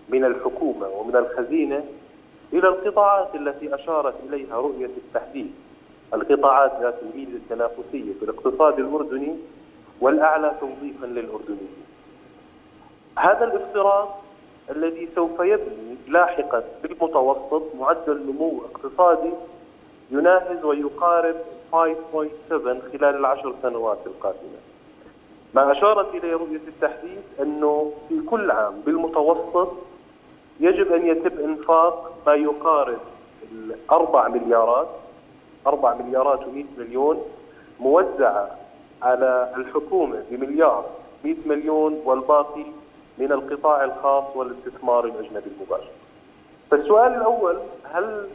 من 0.09 0.25
الحكومة 0.25 0.87
ومن 0.87 1.15
الخزينة 1.15 1.83
إلى 2.53 2.67
القطاعات 2.67 3.35
التي 3.35 3.75
أشارت 3.75 4.15
إليها 4.29 4.57
رؤية 4.57 4.85
التحديث 4.97 5.47
القطاعات 6.13 6.71
ذات 6.81 6.95
الميزة 7.01 7.35
التنافسية 7.35 8.13
في 8.19 8.23
الاقتصاد 8.23 8.79
الأردني 8.79 9.35
والأعلى 10.01 10.53
توظيفا 10.59 11.05
للأردنيين. 11.05 11.83
هذا 13.17 13.43
الافتراض 13.45 14.09
الذي 14.69 15.09
سوف 15.15 15.39
يبني 15.39 15.97
لاحقا 16.07 16.63
بالمتوسط 16.83 17.63
معدل 17.79 18.21
نمو 18.27 18.61
اقتصادي 18.65 19.31
يناهز 20.11 20.63
ويقارب 20.63 21.35
5.7 21.73 21.77
خلال 22.51 23.15
العشر 23.15 23.53
سنوات 23.61 23.99
القادمة. 24.05 24.59
ما 25.53 25.71
أشارت 25.71 26.15
إليه 26.15 26.33
رؤية 26.33 26.61
التحديث 26.67 27.23
أنه 27.41 27.93
في 28.09 28.21
كل 28.21 28.51
عام 28.51 28.81
بالمتوسط 28.85 29.73
يجب 30.59 30.93
أن 30.93 31.07
يتم 31.07 31.43
إنفاق 31.43 32.11
ما 32.27 32.33
يقارب 32.33 32.99
الأربع 33.51 34.27
مليارات 34.27 34.87
أربع 35.67 35.95
مليارات 35.95 36.39
و100 36.39 36.79
مليون 36.79 37.21
موزعة 37.79 38.51
على 39.01 39.53
الحكومة 39.57 40.23
بمليار 40.31 40.85
100 41.25 41.35
مليون 41.45 42.01
والباقي 42.05 42.65
من 43.17 43.31
القطاع 43.31 43.83
الخاص 43.83 44.23
والاستثمار 44.35 45.05
الأجنبي 45.05 45.51
المباشر. 45.57 45.91
فالسؤال 46.71 47.13
الأول 47.13 47.59
هل 47.93 48.27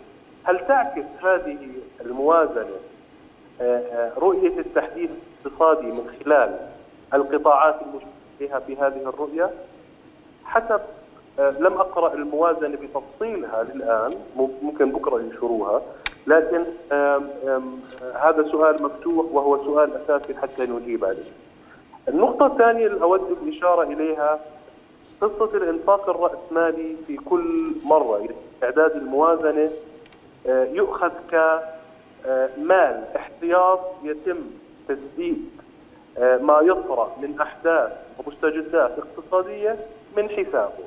هل 0.44 0.66
تعكس 0.66 1.04
هذه 1.22 1.58
الموازنة 2.00 2.76
آه، 3.60 3.78
آه، 3.78 4.12
رؤية 4.18 4.58
التحديث 4.58 5.10
الاقتصادي 5.44 5.86
من 5.86 6.10
خلال 6.24 6.58
القطاعات 7.14 7.74
المشابهة 7.82 8.66
في 8.66 8.76
هذه 8.76 9.08
الرؤية؟ 9.08 9.50
حسب 10.44 10.80
لم 11.38 11.72
أقرأ 11.72 12.14
الموازنة 12.14 12.76
بتفصيلها 12.76 13.62
الآن 13.62 14.14
ممكن 14.62 14.92
بكرة 14.92 15.20
ينشروها. 15.20 15.82
لكن 16.26 16.64
هذا 18.14 18.48
سؤال 18.52 18.82
مفتوح 18.82 19.26
وهو 19.32 19.64
سؤال 19.64 19.90
أساسي 19.96 20.34
حتى 20.34 20.66
نجيب 20.66 21.04
عليه. 21.04 21.30
النقطة 22.08 22.46
الثانية 22.46 22.86
اللي 22.86 23.02
أود 23.02 23.36
الإشارة 23.42 23.82
إليها 23.82 24.40
قصة 25.20 25.56
الإنفاق 25.56 26.10
الرأسمالي 26.10 26.96
في 27.06 27.16
كل 27.16 27.72
مرة 27.84 28.28
إعداد 28.64 28.96
الموازنة 28.96 29.70
آه، 30.46 30.64
يؤخذ 30.64 31.10
كمال 31.30 33.04
احتياط 33.16 33.80
يتم 34.02 34.38
تسديد 34.88 35.50
آه، 36.18 36.36
ما 36.36 36.60
يطرأ 36.60 37.16
من 37.22 37.40
أحداث 37.40 37.92
ومستجدات 38.18 38.90
اقتصادية 38.98 39.76
من 40.16 40.28
حسابه. 40.28 40.84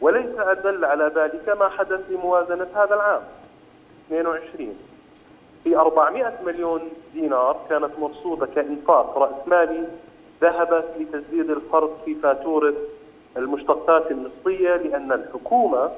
وليس 0.00 0.38
أدل 0.38 0.84
على 0.84 1.12
ذلك 1.16 1.56
ما 1.58 1.68
حدث 1.68 2.00
في 2.08 2.16
موازنة 2.16 2.66
هذا 2.74 2.94
العام. 2.94 3.22
22 4.06 4.76
في 5.64 5.76
400 5.76 6.32
مليون 6.46 6.80
دينار 7.14 7.56
كانت 7.70 7.90
مرصودة 7.98 8.46
كإنفاق 8.46 9.18
رأس 9.18 9.48
مالي 9.48 9.84
ذهبت 10.42 10.84
لتسديد 10.98 11.50
الفرق 11.50 11.96
في 12.04 12.14
فاتورة 12.14 12.74
المشتقات 13.36 14.10
النفطية 14.10 14.76
لأن 14.76 15.12
الحكومة 15.12 15.90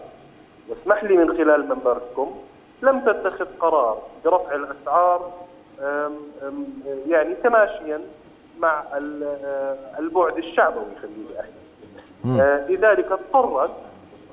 واسمح 0.68 1.04
لي 1.04 1.16
من 1.16 1.28
خلال 1.36 1.68
منبركم 1.68 2.34
لم 2.82 3.00
تتخذ 3.00 3.46
قرار 3.60 4.02
برفع 4.24 4.54
الأسعار 4.54 5.32
يعني 7.08 7.34
تماشيا 7.34 8.00
مع 8.58 8.84
البعد 9.98 10.38
الشعبوي 10.38 10.84
خليني 11.02 11.40
أحكي. 11.40 11.52
آه، 12.40 12.66
لذلك 12.70 13.12
اضطرت 13.12 13.70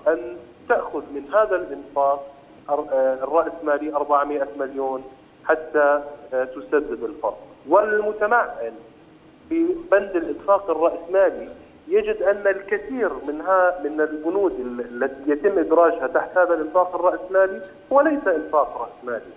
أن 0.07 0.37
تأخذ 0.69 1.01
من 1.13 1.33
هذا 1.33 1.55
الإنفاق 1.55 2.31
آه، 2.69 3.13
الرأسمالي 3.23 3.95
400 3.95 4.47
مليون 4.57 5.03
حتى 5.45 6.01
آه، 6.33 6.43
تسدد 6.43 7.03
الفرق. 7.03 7.37
والمتمعن 7.69 8.73
في 9.49 9.67
بند 9.91 10.15
الإنفاق 10.15 10.69
الرأسمالي 10.69 11.49
يجد 11.87 12.21
أن 12.21 12.47
الكثير 12.47 13.11
منها 13.27 13.79
من 13.83 14.01
البنود 14.01 14.59
التي 14.91 15.31
يتم 15.31 15.59
إدراجها 15.59 16.07
تحت 16.07 16.37
هذا 16.37 16.53
الإنفاق 16.53 16.95
الرأسمالي 16.95 17.61
هو 17.91 18.01
ليس 18.01 18.27
إنفاق 18.27 18.89
رأسمالي 18.89 19.31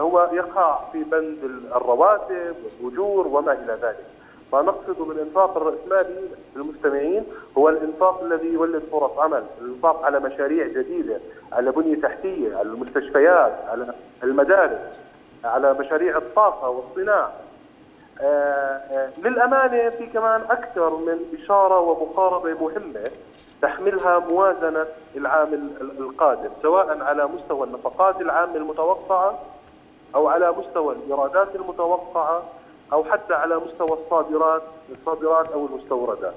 هو 0.00 0.30
يقع 0.32 0.78
في 0.92 1.04
بند 1.04 1.38
الرواتب 1.76 2.54
والأجور 2.82 3.26
وما 3.26 3.52
إلى 3.52 3.78
ذلك. 3.82 4.06
ما 4.52 4.62
نقصد 4.62 4.98
بالإنفاق 4.98 5.56
الرأسمالي 5.56 6.28
للمستمعين 6.56 7.24
هو 7.58 7.68
الإنفاق 7.68 8.22
الذي 8.22 8.48
يولد 8.48 8.82
فرص 8.92 9.18
عمل 9.18 9.44
الإنفاق 9.60 10.04
على 10.04 10.20
مشاريع 10.20 10.66
جديدة 10.66 11.20
على 11.52 11.72
بنية 11.72 12.00
تحتية 12.00 12.56
على 12.56 12.68
المستشفيات 12.68 13.52
على 13.68 13.94
المدارس 14.22 14.98
على 15.44 15.74
مشاريع 15.74 16.16
الطاقة 16.16 16.68
والصناعة. 16.68 17.32
آه، 18.20 18.24
آه، 18.24 19.10
للأمانة 19.18 19.90
في 19.90 20.06
كمان 20.06 20.40
أكثر 20.50 20.96
من 20.96 21.18
إشارة 21.42 21.80
ومقاربة 21.80 22.54
مهمة 22.60 23.10
تحملها 23.62 24.18
موازنة 24.18 24.86
العام 25.16 25.70
القادم 25.80 26.50
سواء 26.62 27.02
على 27.02 27.26
مستوى 27.26 27.66
النفقات 27.66 28.20
العامة 28.20 28.56
المتوقعة 28.56 29.38
أو 30.14 30.28
على 30.28 30.52
مستوى 30.52 30.94
الإيرادات 30.94 31.56
المتوقعة 31.56 32.42
أو 32.92 33.04
حتى 33.04 33.34
على 33.34 33.56
مستوى 33.56 33.98
الصادرات 34.04 34.62
الصادرات 34.92 35.52
أو 35.52 35.66
المستوردات 35.66 36.34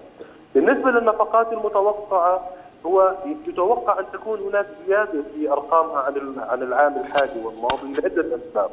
بالنسبة 0.56 0.92
للنفقات 0.92 1.54
المتوقعة 1.54 2.50
هو 2.86 3.16
يتوقع 3.48 4.00
أن 4.00 4.06
تكون 4.14 4.40
هناك 4.40 4.66
زيادة 4.88 5.24
في 5.36 5.52
أرقامها 5.52 5.98
عن 5.98 6.36
عن 6.50 6.64
العام 6.64 6.94
الحالي 6.96 7.46
والماضي 7.46 7.94
لعدة 7.94 8.36
أسباب. 8.36 8.70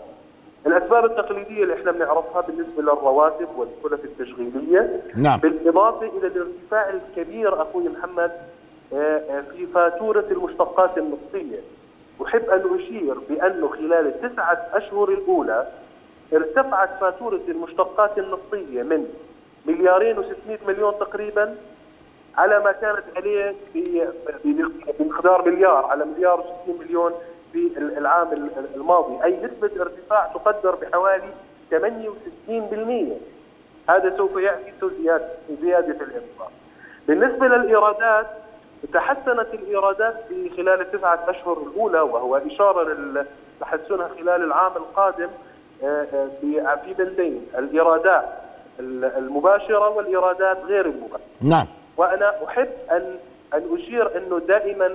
الأسباب 0.66 1.05
التقليدية 1.05 1.62
اللي 1.62 1.75
إحنا 1.75 1.92
بنعرفها 1.92 2.40
بالنسبة 2.40 2.83
للرواتب 2.83 3.49
والكلف 3.57 4.05
التشغيلية. 4.05 5.03
نعم. 5.16 5.40
بالإضافة 5.40 6.07
إلى 6.07 6.27
الارتفاع 6.27 6.90
الكبير 6.90 7.62
أخوي 7.62 7.88
محمد 7.88 8.33
آه، 8.92 8.97
آه، 8.97 9.40
في 9.57 9.66
فاتورة 9.66 10.25
المشتقات 10.31 10.99
النفطيه 10.99 11.61
أحب 12.27 12.51
أن 12.51 12.79
أشير 12.81 13.14
بأنه 13.29 13.68
خلال 13.68 14.07
التسعة 14.07 14.66
أشهر 14.73 15.09
الأولى 15.09 15.66
ارتفعت 16.33 16.90
فاتورة 17.01 17.40
المشتقات 17.49 18.18
النفطية 18.18 18.83
من 18.83 19.07
مليارين 19.66 20.16
و600 20.16 20.68
مليون 20.68 20.99
تقريبا 20.99 21.57
على 22.37 22.61
ما 22.61 22.73
كانت 22.73 23.05
عليه 23.16 23.55
بمقدار 24.99 25.51
مليار 25.51 25.87
على 25.87 26.05
مليار 26.05 26.40
و60 26.40 26.81
مليون 26.81 27.12
في 27.53 27.71
العام 27.79 28.51
الماضي. 28.75 29.25
أي 29.25 29.37
نسبة 29.37 29.83
ارتفاع 29.83 30.27
تقدر 30.27 30.75
بحوالي 30.75 31.29
68% 31.71 31.75
هذا 33.90 34.16
سوف 34.16 34.37
يعكس 34.37 34.85
زيادة 35.03 35.29
زيادة 35.62 36.05
الإنفاق. 36.05 36.53
بالنسبة 37.09 37.47
للإيرادات 37.47 38.27
تحسنت 38.92 39.55
الإيرادات 39.55 40.14
في 40.29 40.51
خلال 40.51 40.81
التسعة 40.81 41.25
أشهر 41.29 41.62
الأولى 41.62 42.01
وهو 42.01 42.37
إشارة 42.37 42.92
لتحسنها 43.61 44.09
خلال 44.09 44.42
العام 44.42 44.77
القادم. 44.77 45.29
في 46.40 46.95
بندين 46.99 47.47
الإيرادات 47.59 48.25
المباشرة 48.81 49.88
والإيرادات 49.88 50.59
غير 50.64 50.87
المباشرة. 50.87 51.27
نعم. 51.40 51.66
وأنا 51.97 52.45
أحب 52.47 52.68
أن 52.90 53.16
أن 53.55 53.62
أشير 53.75 54.18
أنه 54.18 54.38
دائما 54.38 54.90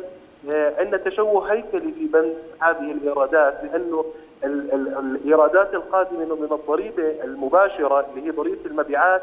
عندنا 0.77 0.97
آه، 0.97 1.09
تشوه 1.09 1.51
هيكلي 1.51 1.91
في 1.91 2.05
بند 2.05 2.33
هذه 2.59 2.91
الايرادات 2.91 3.63
لأنه 3.63 4.05
الايرادات 4.43 5.73
القادمة 5.73 6.35
من 6.35 6.47
الضريبة 6.51 7.23
المباشرة 7.23 8.05
اللي 8.09 8.27
هي 8.27 8.31
ضريبة 8.31 8.65
المبيعات 8.65 9.21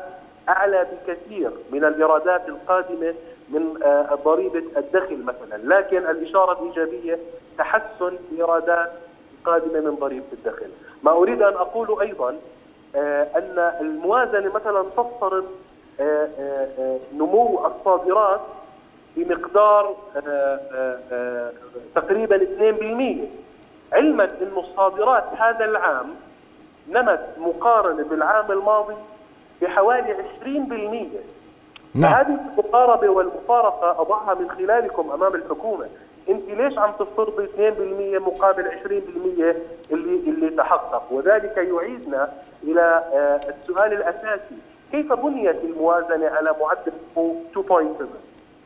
أعلى 0.49 0.87
بكثير 0.93 1.51
من 1.71 1.85
الايرادات 1.85 2.49
القادمة 2.49 3.15
من 3.49 3.83
آه، 3.83 4.19
ضريبة 4.25 4.63
الدخل 4.77 5.23
مثلا، 5.25 5.79
لكن 5.79 5.99
الإشارة 5.99 6.63
الإيجابية 6.63 7.19
تحسن 7.59 8.19
ايرادات 8.39 8.93
قادمة 9.45 9.81
من 9.81 9.95
ضريبة 9.95 10.27
الدخل. 10.33 10.69
ما 11.03 11.13
أريد 11.13 11.43
أن 11.43 11.55
أقول 11.55 12.01
أيضا 12.01 12.37
آه، 12.97 13.27
أن 13.37 13.73
الموازنة 13.81 14.53
مثلا 14.55 14.85
تفترض 14.97 15.45
نمو 17.13 17.67
الصادرات 17.67 18.41
بمقدار 19.17 19.97
1.5% 20.15 20.29
آه، 20.29 20.99
آه، 21.13 21.53
تقريبا 21.95 22.37
2% 22.37 23.29
علما 23.93 24.25
إنه 24.25 24.61
الصادرات 24.61 25.25
هذا 25.39 25.65
العام 25.65 26.15
نمت 26.89 27.27
مقارنة 27.39 28.05
بالعام 28.05 28.53
الماضي 28.53 28.95
بحوالي 29.63 30.17
20% 30.43 31.21
نعم. 31.95 32.13
فهذه 32.13 32.39
المقاربة 32.51 33.09
والمفارقة 33.09 34.01
أضعها 34.01 34.35
من 34.35 34.51
خلالكم 34.51 35.11
أمام 35.11 35.35
الحكومة 35.35 35.87
انت 36.29 36.51
ليش 36.51 36.79
عم 36.79 36.93
تفترضي 36.99 37.47
2% 37.47 38.21
مقابل 38.21 38.65
20% 38.65 39.93
اللي 39.93 40.15
اللي 40.31 40.51
تحقق؟ 40.51 41.13
وذلك 41.13 41.57
يعيدنا 41.57 42.33
إلى 42.63 43.05
آه، 43.15 43.41
السؤال 43.51 43.93
الأساسي. 43.93 44.57
كيف 44.93 45.13
بنيت 45.13 45.65
الموازنة 45.65 46.29
على 46.29 46.55
معدل 46.61 46.93
2.7 47.15 48.05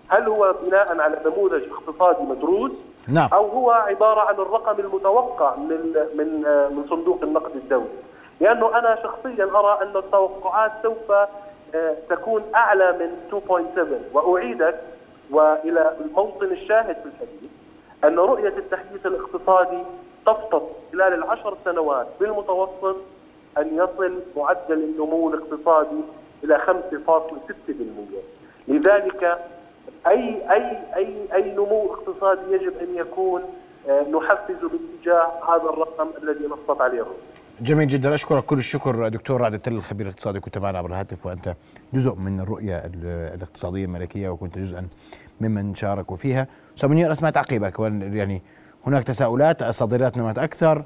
هل 0.09 0.29
هو 0.29 0.55
بناء 0.63 1.01
على 1.01 1.21
نموذج 1.27 1.63
اقتصادي 1.71 2.23
مدروس؟ 2.23 2.73
نعم. 3.09 3.29
أو 3.33 3.49
هو 3.49 3.71
عبارة 3.71 4.21
عن 4.21 4.35
الرقم 4.35 4.81
المتوقع 4.81 5.57
من 5.57 5.95
من 6.15 6.45
آه، 6.47 6.69
من 6.69 6.85
صندوق 6.91 7.23
النقد 7.23 7.57
الدولي؟ 7.57 7.89
لأنه 8.41 8.79
أنا 8.79 8.99
شخصيا 9.03 9.45
أرى 9.45 9.79
أن 9.83 9.97
التوقعات 9.97 10.73
سوف 10.83 11.11
آه، 11.75 11.97
تكون 12.11 12.43
أعلى 12.55 12.93
من 12.93 13.41
2.7 13.41 14.17
وأعيدك 14.17 14.81
وإلى 15.31 15.97
الموطن 16.01 16.47
الشاهد 16.47 16.97
في 16.97 17.07
الحديث. 17.07 17.48
أن 18.05 18.19
رؤية 18.19 18.55
التحديث 18.59 19.07
الاقتصادي 19.07 19.83
تفترض 20.27 20.69
خلال 20.93 21.15
العشر 21.15 21.57
سنوات 21.65 22.07
بالمتوسط 22.21 22.97
أن 23.59 23.75
يصل 23.77 24.21
معدل 24.37 24.73
النمو 24.85 25.35
الاقتصادي 25.35 26.01
إلى 26.45 26.59
5.6% 26.59 27.73
لذلك 28.69 29.39
اي 30.07 30.53
اي 30.53 30.79
اي 30.97 31.15
أي 31.35 31.53
نمو 31.55 31.93
اقتصادي 31.95 32.41
يجب 32.53 32.73
أن 32.79 32.95
يكون 32.97 33.43
آه، 33.89 34.03
نحفز 34.03 34.55
باتجاه 34.63 35.27
هذا 35.49 35.71
الرقم 35.71 36.09
الذي 36.23 36.47
نصت 36.47 36.81
عليه 36.81 37.01
الرؤية. 37.03 37.19
جميل 37.61 37.89
جدا. 37.89 38.15
أشكرك 38.15 38.45
كل 38.45 38.59
الشكر 38.59 39.09
دكتور 39.09 39.41
رعد 39.41 39.55
التل 39.55 39.73
الخبير 39.73 40.07
الاقتصادي. 40.07 40.41
كنت 40.41 40.59
معنا 40.59 40.79
عبر 40.79 40.89
الهاتف 40.89 41.27
وأنت 41.27 41.55
جزء 41.95 42.15
من 42.15 42.41
الرؤية 42.41 42.77
ال- 42.77 43.35
الاقتصادية 43.35 43.85
الملكية 43.85 44.29
وكنت 44.29 44.59
جزءا 44.59 44.89
ممن 45.41 45.75
شاركوا 45.75 46.17
فيها. 46.17 46.47
اسمع 46.85 47.31
تعقيبك 47.31 47.77
وأن- 47.77 48.15
يعني 48.15 48.43
هناك 48.87 49.03
تساؤلات 49.03 49.63
الصادرات 49.63 50.17
نمت 50.19 50.39
أكثر. 50.39 50.85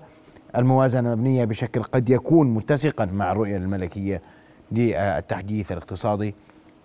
الموازنة 0.57 1.14
مبنيه 1.14 1.44
بشكل 1.44 1.83
قد 1.83 2.11
يكون 2.11 2.55
متسقا 2.55 3.05
مع 3.05 3.33
الرؤية 3.33 3.57
الملكية 3.57 4.22
للتحديث 4.72 5.72
الاقتصادي. 5.72 6.35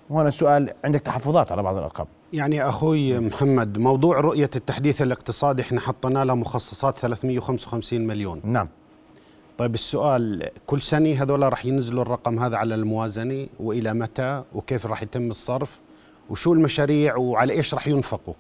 وهنا 0.10 0.28
السؤال 0.28 0.74
عندك 0.86 1.00
تحفظات 1.02 1.52
على 1.52 1.64
بعض 1.64 1.76
الأرقام. 1.78 2.08
يعني 2.34 2.64
أخوي 2.64 3.20
محمد 3.20 3.78
موضوع 3.78 4.20
رؤية 4.20 4.50
التحديث 4.56 5.02
الاقتصادي 5.02 5.62
إحنا 5.62 5.80
حطينا 5.80 6.26
له 6.26 6.36
مخصصات 6.36 6.96
355 6.96 8.08
مليون. 8.08 8.42
نعم. 8.44 8.68
طيب 9.58 9.74
السؤال 9.74 10.50
كل 10.68 10.82
سنة 10.82 11.24
هذول 11.24 11.42
راح 11.52 11.66
ينزلوا 11.66 12.02
الرقم 12.02 12.40
هذا 12.40 12.58
على 12.58 12.76
الموازنة 12.76 13.48
وإلى 13.60 13.94
متى 13.94 14.44
وكيف 14.56 14.86
راح 14.86 15.04
يتم 15.04 15.30
الصرف 15.30 15.82
وشو 16.30 16.54
المشاريع 16.54 17.16
وعلى 17.18 17.54
إيش 17.54 17.74
راح 17.74 17.88
ينفقوا؟ 17.88 18.34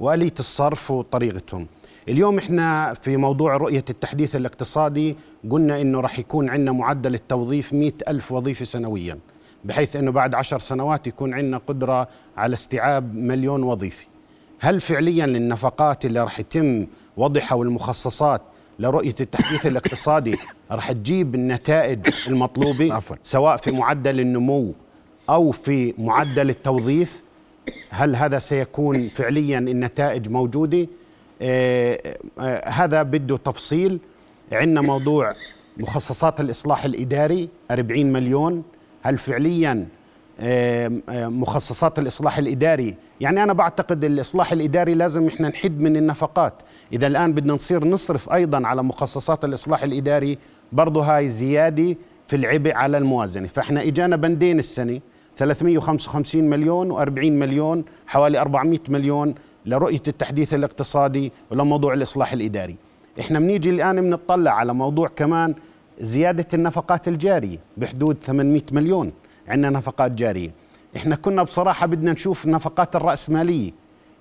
واليه 0.00 0.34
الصرف 0.38 0.90
وطريقتهم 0.90 1.66
اليوم 2.08 2.38
إحنا 2.38 2.94
في 2.94 3.16
موضوع 3.16 3.56
رؤية 3.56 3.84
التحديث 3.90 4.36
الاقتصادي 4.36 5.16
قلنا 5.50 5.80
إنه 5.80 6.00
راح 6.00 6.18
يكون 6.18 6.48
عندنا 6.48 6.72
معدل 6.72 7.14
التوظيف 7.14 7.72
100 7.72 7.92
ألف 8.08 8.32
وظيفة 8.32 8.64
سنويا 8.64 9.18
بحيث 9.64 9.96
إنه 9.96 10.10
بعد 10.10 10.34
عشر 10.34 10.58
سنوات 10.58 11.06
يكون 11.06 11.34
عندنا 11.34 11.58
قدرة 11.66 12.08
على 12.36 12.54
استيعاب 12.54 13.14
مليون 13.14 13.62
وظيفة. 13.62 14.06
هل 14.60 14.80
فعليا 14.80 15.24
النفقات 15.24 16.04
اللي 16.04 16.20
راح 16.20 16.40
يتم 16.40 16.86
وضعها 17.16 17.54
والمخصصات 17.54 18.42
لرؤية 18.78 19.14
التحديث 19.20 19.66
الاقتصادي 19.66 20.36
راح 20.70 20.92
تجيب 20.92 21.34
النتائج 21.34 21.98
المطلوبة. 22.26 22.94
سواء 23.22 23.56
في 23.56 23.70
معدل 23.72 24.20
النمو 24.20 24.72
أو 25.30 25.50
في 25.50 25.94
معدل 25.98 26.50
التوظيف؟ 26.50 27.22
هل 27.90 28.16
هذا 28.16 28.38
سيكون 28.38 29.08
فعليا 29.08 29.58
النتائج 29.58 30.28
موجودة؟ 30.30 30.86
آه 31.42 32.16
آه 32.38 32.68
هذا 32.68 33.02
بده 33.02 33.36
تفصيل. 33.36 33.98
عندنا 34.52 34.80
موضوع 34.80 35.32
مخصصات 35.76 36.40
الإصلاح 36.40 36.84
الإداري 36.84 37.48
40 37.70 38.12
مليون. 38.12 38.62
هل 39.02 39.18
فعليا 39.18 39.88
مخصصات 41.10 41.98
الإصلاح 41.98 42.38
الإداري؟ 42.38 42.96
يعني 43.20 43.42
أنا 43.42 43.52
بعتقد 43.52 44.04
الإصلاح 44.04 44.52
الإداري 44.52 44.94
لازم 44.94 45.26
إحنا 45.26 45.48
نحد 45.48 45.80
من 45.80 45.96
النفقات. 45.96 46.54
إذا 46.92 47.06
الآن 47.06 47.32
بدنا 47.32 47.52
نصير 47.52 47.84
نصرف 47.84 48.32
أيضا 48.32 48.66
على 48.66 48.82
مخصصات 48.82 49.44
الإصلاح 49.44 49.82
الإداري 49.82 50.38
برضه 50.72 51.02
هاي 51.02 51.28
زيادة 51.28 51.96
في 52.26 52.36
العبء 52.36 52.74
على 52.74 52.98
الموازنة. 52.98 53.46
فإحنا 53.46 53.82
إجانا 53.82 54.16
بندين 54.16 54.58
السنة. 54.58 55.00
355 55.36 56.44
مليون 56.44 56.92
و40 56.92 57.18
مليون 57.18 57.84
حوالي 58.06 58.40
400 58.40 58.78
مليون 58.88 59.34
لرؤية 59.66 60.02
التحديث 60.08 60.54
الاقتصادي 60.54 61.32
ولموضوع 61.50 61.94
الإصلاح 61.94 62.32
الإداري. 62.32 62.76
إحنا 63.20 63.38
بنيجي 63.38 63.70
الآن 63.70 64.00
بنطلع 64.00 64.50
على 64.50 64.74
موضوع 64.74 65.08
كمان 65.08 65.54
زيادة 66.00 66.46
النفقات 66.54 67.08
الجارية 67.08 67.58
بحدود 67.76 68.16
800 68.22 68.62
مليون. 68.72 69.12
عندنا 69.48 69.78
نفقات 69.78 70.10
جارية. 70.12 70.50
إحنا 70.96 71.16
كنا 71.16 71.42
بصراحة 71.42 71.86
بدنا 71.86 72.12
نشوف 72.12 72.44
النفقات 72.44 72.96
الرأسمالية 72.96 73.72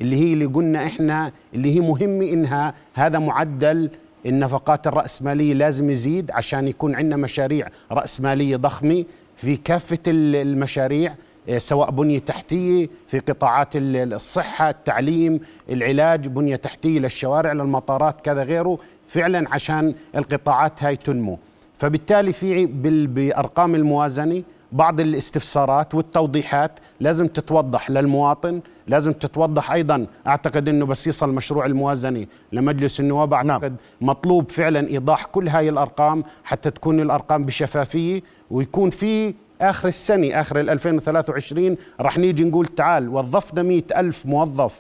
اللي 0.01 0.15
هي 0.15 0.33
اللي 0.33 0.45
قلنا 0.45 0.85
إحنا 0.85 1.31
اللي 1.53 1.75
هي 1.75 1.79
مهمة 1.79 2.25
إنها 2.25 2.73
هذا 2.93 3.19
معدل 3.19 3.89
النفقات 4.25 4.87
الرأسمالية 4.87 5.53
لازم 5.53 5.89
يزيد 5.89 6.31
عشان 6.31 6.67
يكون 6.67 6.95
عندنا 6.95 7.17
مشاريع 7.17 7.67
رأسمالية 7.91 8.55
ضخمة 8.55 9.05
في 9.43 9.55
كافة 9.57 9.97
ال- 10.07 10.35
المشاريع 10.35 11.15
آه، 11.49 11.57
سواء 11.57 11.91
بنية 11.91 12.19
تحتية 12.19 12.89
في 13.07 13.19
قطاعات 13.19 13.75
ال- 13.75 14.13
الصحة 14.13 14.69
التعليم 14.69 15.39
العلاج 15.69 16.27
بنية 16.27 16.55
تحتية 16.55 16.99
للشوارع 16.99 17.53
للمطارات 17.53 18.21
كذا 18.21 18.43
غيره 18.43 18.77
فعلا 19.07 19.45
عشان 19.53 19.93
القطاعات 20.15 20.83
هاي 20.83 20.95
تنمو. 20.95 21.39
فبالتالي 21.77 22.33
في 22.33 22.65
بأرقام 23.07 23.75
الموازنة 23.75 24.43
بعض 24.73 24.99
الاستفسارات 24.99 25.95
والتوضيحات 25.95 26.79
لازم 26.99 27.27
تتوضح 27.27 27.89
للمواطن 27.91 28.61
لازم 28.87 29.13
تتوضح 29.13 29.71
أيضا. 29.71 30.07
أعتقد 30.27 30.69
أنه 30.69 30.85
بس 30.85 31.07
يصل 31.07 31.33
مشروع 31.33 31.65
الموازنة 31.65 32.25
لمجلس 32.51 32.99
النواب. 32.99 33.33
أعتقد 33.33 33.75
مطلوب 34.01 34.51
فعلا 34.51 34.87
إيضاح 34.87 35.25
كل 35.25 35.47
هاي 35.47 35.69
الأرقام 35.69 36.23
حتى 36.43 36.71
تكون 36.71 36.99
الأرقام 36.99 37.45
بشفافية 37.45 38.21
ويكون 38.51 38.89
في 38.89 39.33
آخر 39.61 39.87
السنة 39.87 40.41
آخر 40.41 40.59
ال 40.59 40.69
2023 40.69 41.77
رح 42.01 42.17
نيجي 42.17 42.43
نقول 42.43 42.65
تعال 42.65 43.09
وظفنا 43.09 43.63
مئة 43.63 43.99
ألف 43.99 44.25
موظف 44.25 44.79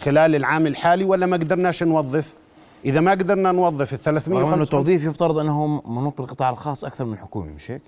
خلال 0.00 0.34
العام 0.34 0.66
الحالي 0.66 1.04
ولا 1.04 1.26
ما 1.26 1.36
قدرناش 1.36 1.82
نوظف؟ 1.82 2.36
إذا 2.84 3.00
ما 3.00 3.10
قدرنا 3.10 3.52
نوظف 3.52 4.08
ال 4.08 4.14
رغم 4.14 4.32
إنه 4.32 4.34
355 4.34 4.62
التوظيف 4.62 5.04
يفترض 5.04 5.38
انه 5.38 5.82
منوط 5.86 6.18
بالقطاع 6.18 6.50
الخاص 6.50 6.84
أكثر 6.84 7.04
من 7.04 7.12
الحكومي 7.12 7.52
مش 7.52 7.70
هيك؟ 7.70 7.82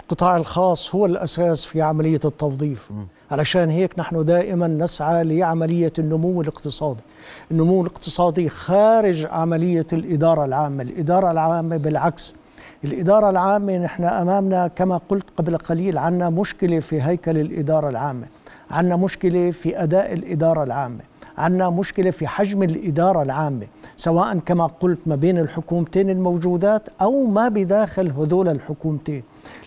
القطاع 0.00 0.36
الخاص 0.36 0.94
هو 0.94 1.06
الأساس 1.06 1.64
في 1.64 1.82
عملية 1.82 2.20
التوظيف. 2.24 2.90
علشان 3.30 3.70
هيك 3.70 3.98
نحن 3.98 4.24
دائما 4.24 4.66
نسعى 4.68 5.24
لعملية 5.24 5.92
النمو 5.98 6.42
الاقتصادي. 6.42 7.02
النمو 7.50 7.82
الاقتصادي 7.82 8.48
خارج 8.48 9.26
عملية 9.30 9.86
الإدارة 9.92 10.44
العامة. 10.44 10.82
الإدارة 10.82 11.30
العامة 11.30 11.76
بالعكس. 11.76 12.36
الإدارة 12.84 13.30
العامة 13.30 13.78
نحن 13.78 14.04
أمامنا 14.04 14.68
كما 14.68 15.00
قلت 15.08 15.24
قبل 15.36 15.56
قليل 15.56 15.98
عنا 15.98 16.30
مشكلة 16.30 16.80
في 16.80 17.02
هيكل 17.02 17.38
الإدارة 17.38 17.88
العامة. 17.88 18.26
عنا 18.70 18.96
مشكلة 18.96 19.50
في 19.50 19.82
أداء 19.82 20.12
الإدارة 20.12 20.62
العامة. 20.62 21.11
عنا 21.38 21.70
مشكلة 21.70 22.10
في 22.10 22.26
حجم 22.26 22.62
الإدارة 22.62 23.22
العامة 23.22 23.66
سواء 23.96 24.38
كما 24.38 24.66
قلت 24.66 24.98
ما 25.06 25.16
بين 25.16 25.38
الحكومتين 25.38 26.10
الموجودات 26.10 26.88
أو 27.02 27.24
ما 27.26 27.48
بداخل 27.48 28.10
هذول 28.10 28.48
الحكومتين. 28.48 29.22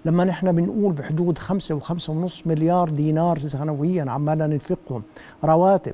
لما 0.06 0.24
نحن 0.24 0.52
بنقول 0.52 0.94
بحدود 0.94 1.38
خمسة 1.38 1.76
وخمسة 1.76 2.14
ونص 2.14 2.48
مليار 2.48 2.90
دينار 2.90 3.40
سنويا 3.40 4.06
عمالنا 4.08 4.48
ننفقهم 4.48 5.04
رواتب 5.44 5.94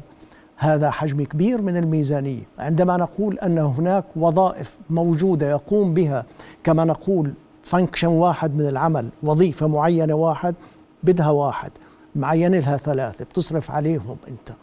هذا 0.58 0.90
حجم 0.90 1.24
كبير 1.24 1.62
من 1.62 1.78
الميزانية. 1.78 2.44
عندما 2.60 2.98
نقول 2.98 3.40
أن 3.40 3.58
هناك 3.58 4.04
وظائف 4.16 4.78
موجودة 4.90 5.50
يقوم 5.50 5.94
بها 5.94 6.26
كما 6.64 6.86
نقول 6.86 7.34
فانكشن 7.64 8.08
واحد 8.08 8.56
من 8.56 8.68
العمل 8.68 9.10
وظيفة 9.24 9.68
معينة 9.68 10.14
واحد 10.14 10.56
بدها 11.04 11.30
واحد 11.30 11.72
معين 12.16 12.56
لها 12.56 12.78
ثلاثة 12.78 13.26
بتصرف 13.26 13.72
عليهم 13.72 14.18
أنت. 14.28 14.58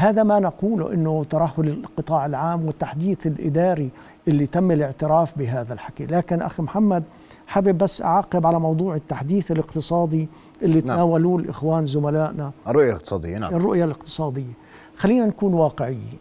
هذا 0.00 0.22
ما 0.22 0.38
نقوله 0.38 0.92
أنه 0.92 1.24
ترهل 1.24 1.68
القطاع 1.68 2.26
العام 2.26 2.64
والتحديث 2.64 3.26
الإداري 3.26 3.90
اللي 4.28 4.46
تم 4.46 4.70
الاعتراف 4.70 5.38
بهذا 5.38 5.74
الحكي. 5.74 6.06
لكن 6.06 6.42
أخي 6.42 6.62
محمد 6.62 7.04
حابب 7.46 7.78
بس 7.78 8.02
أعقب 8.02 8.46
على 8.46 8.60
موضوع 8.60 8.94
التحديث 8.94 9.50
الاقتصادي 9.50 10.28
اللي 10.62 10.80
تناولوه 10.80 11.38
الإخوان 11.38 11.86
زملائنا. 11.86 12.52
الرؤية 12.68 12.90
الاقتصادية 12.90 13.38
نعم. 13.38 13.54
الرؤية 13.54 13.84
الاقتصادية. 13.84 14.52
خلينا 14.96 15.26
نكون 15.26 15.54
واقعيين. 15.54 16.18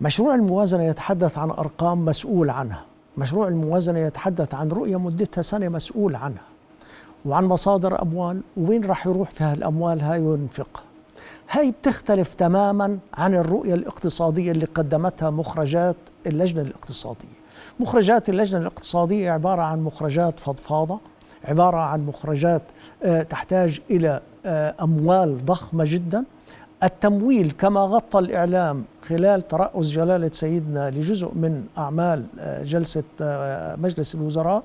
مشروع 0.00 0.34
الموازنة 0.34 0.82
يتحدث 0.82 1.38
عن 1.38 1.50
أرقام 1.50 2.04
مسؤول 2.04 2.50
عنها. 2.50 2.84
مشروع 3.18 3.48
الموازنة 3.48 3.98
يتحدث 3.98 4.54
عن 4.54 4.68
رؤية 4.68 4.98
مدتها 4.98 5.42
سنة 5.42 5.68
مسؤول 5.68 6.16
عنها. 6.16 6.44
وعن 7.26 7.44
مصادر 7.44 8.02
أموال 8.02 8.40
وين 8.56 8.84
راح 8.84 9.06
يروح 9.06 9.30
في 9.30 9.44
هالأموال 9.44 10.00
هاي 10.00 10.20
وينفقها 10.20 10.82
هاي 11.50 11.70
بتختلف 11.70 12.34
تماما 12.34 12.98
عن 13.14 13.34
الرؤية 13.34 13.74
الاقتصادية 13.74 14.52
اللي 14.52 14.66
قدمتها 14.66 15.30
مخرجات 15.30 15.96
اللجنة 16.26 16.62
الاقتصادية. 16.62 17.36
مخرجات 17.80 18.28
اللجنة 18.28 18.60
الاقتصادية 18.60 19.30
عبارة 19.30 19.62
عن 19.62 19.82
مخرجات 19.82 20.40
فضفاضة 20.40 21.00
عبارة 21.44 21.76
عن 21.76 22.06
مخرجات 22.06 22.62
آه، 23.02 23.22
تحتاج 23.22 23.80
إلى 23.90 24.20
آه، 24.46 24.74
أموال 24.82 25.44
ضخمة 25.44 25.84
جدا. 25.86 26.24
التمويل 26.84 27.50
كما 27.50 27.80
غطى 27.80 28.18
الإعلام 28.18 28.84
خلال 29.02 29.48
ترأس 29.48 29.86
جلالة 29.86 30.30
سيدنا 30.32 30.90
لجزء 30.90 31.30
من 31.34 31.64
أعمال 31.78 32.24
آه، 32.38 32.62
جلسة 32.62 33.04
مجلس 33.76 34.14
الوزراء 34.14 34.62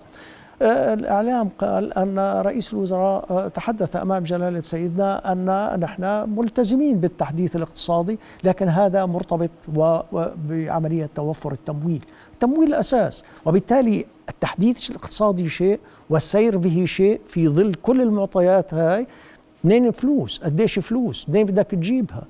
الإعلام 0.61 1.49
قال 1.59 1.93
أن 1.93 2.19
رئيس 2.19 2.73
الوزراء 2.73 3.47
تحدث 3.47 3.95
أمام 3.95 4.23
جلالة 4.23 4.59
سيدنا 4.59 5.31
أن 5.31 5.79
نحن 5.79 6.29
ملتزمين 6.37 6.99
بالتحديث 6.99 7.55
الاقتصادي 7.55 8.19
لكن 8.43 8.67
هذا 8.67 9.05
مرتبط 9.05 9.49
بعملية 10.49 11.09
توفر 11.15 11.51
التمويل. 11.51 12.05
التمويل 12.33 12.69
الأساس 12.69 13.23
وبالتالي 13.45 14.05
التحديث 14.29 14.89
الاقتصادي 14.89 15.49
شيء 15.49 15.79
والسير 16.09 16.57
به 16.57 16.85
شيء 16.85 17.21
في 17.27 17.47
ظل 17.47 17.73
كل 17.73 18.01
المعطيات 18.01 18.73
هاي. 18.73 19.07
منين 19.63 19.91
فلوس 19.91 20.39
قديش 20.43 20.79
فلوس 20.79 21.29
منين 21.29 21.45
بدك 21.45 21.67
تجيبها؟ 21.71 22.23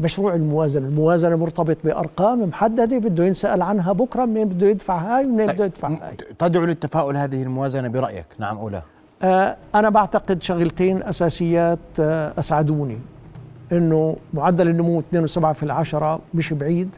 مشروع 0.00 0.34
الموازنة، 0.34 0.86
الموازنة 0.88 1.36
مرتبط 1.36 1.76
بأرقام 1.84 2.42
محددة 2.42 2.98
بده 2.98 3.24
ينسأل 3.24 3.62
عنها 3.62 3.92
بكرة 3.92 4.24
منين 4.24 4.48
بده 4.48 4.66
يدفع 4.66 4.98
هاي 4.98 5.24
ومنين 5.24 5.46
طيب، 5.46 5.54
بده 5.56 5.64
يدفع 5.64 5.88
هاي. 5.88 6.16
تدعو 6.38 6.64
للتفاؤل 6.64 7.16
هذه 7.16 7.42
الموازنة 7.42 7.88
برأيك؟ 7.88 8.26
نعم 8.38 8.58
أو 8.58 8.68
لا؟ 8.68 8.82
آه 9.22 9.56
أنا 9.74 9.90
بعتقد 9.90 10.42
شغلتين 10.42 11.02
أساسيات 11.02 11.78
آه 12.00 12.32
أسعدوني. 12.38 12.98
إنه 13.72 14.16
معدل 14.34 14.68
النمو 14.68 15.02
2.7 15.14 15.52
في 15.52 15.62
العشرة 15.62 16.20
مش 16.34 16.52
بعيد 16.52 16.96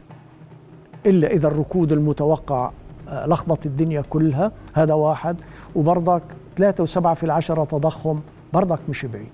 إلا 1.05 1.27
إذا 1.27 1.47
الركود 1.47 1.91
المتوقع 1.91 2.71
آه 3.09 3.27
لخبط 3.27 3.65
الدنيا 3.65 4.01
كلها 4.09 4.51
هذا 4.73 4.93
واحد. 4.93 5.37
وبرضك 5.75 6.21
3.7 6.61 7.13
في 7.13 7.23
العشرة 7.23 7.63
تضخم 7.63 8.19
برضك 8.53 8.79
مش 8.89 9.05
بعيد. 9.05 9.33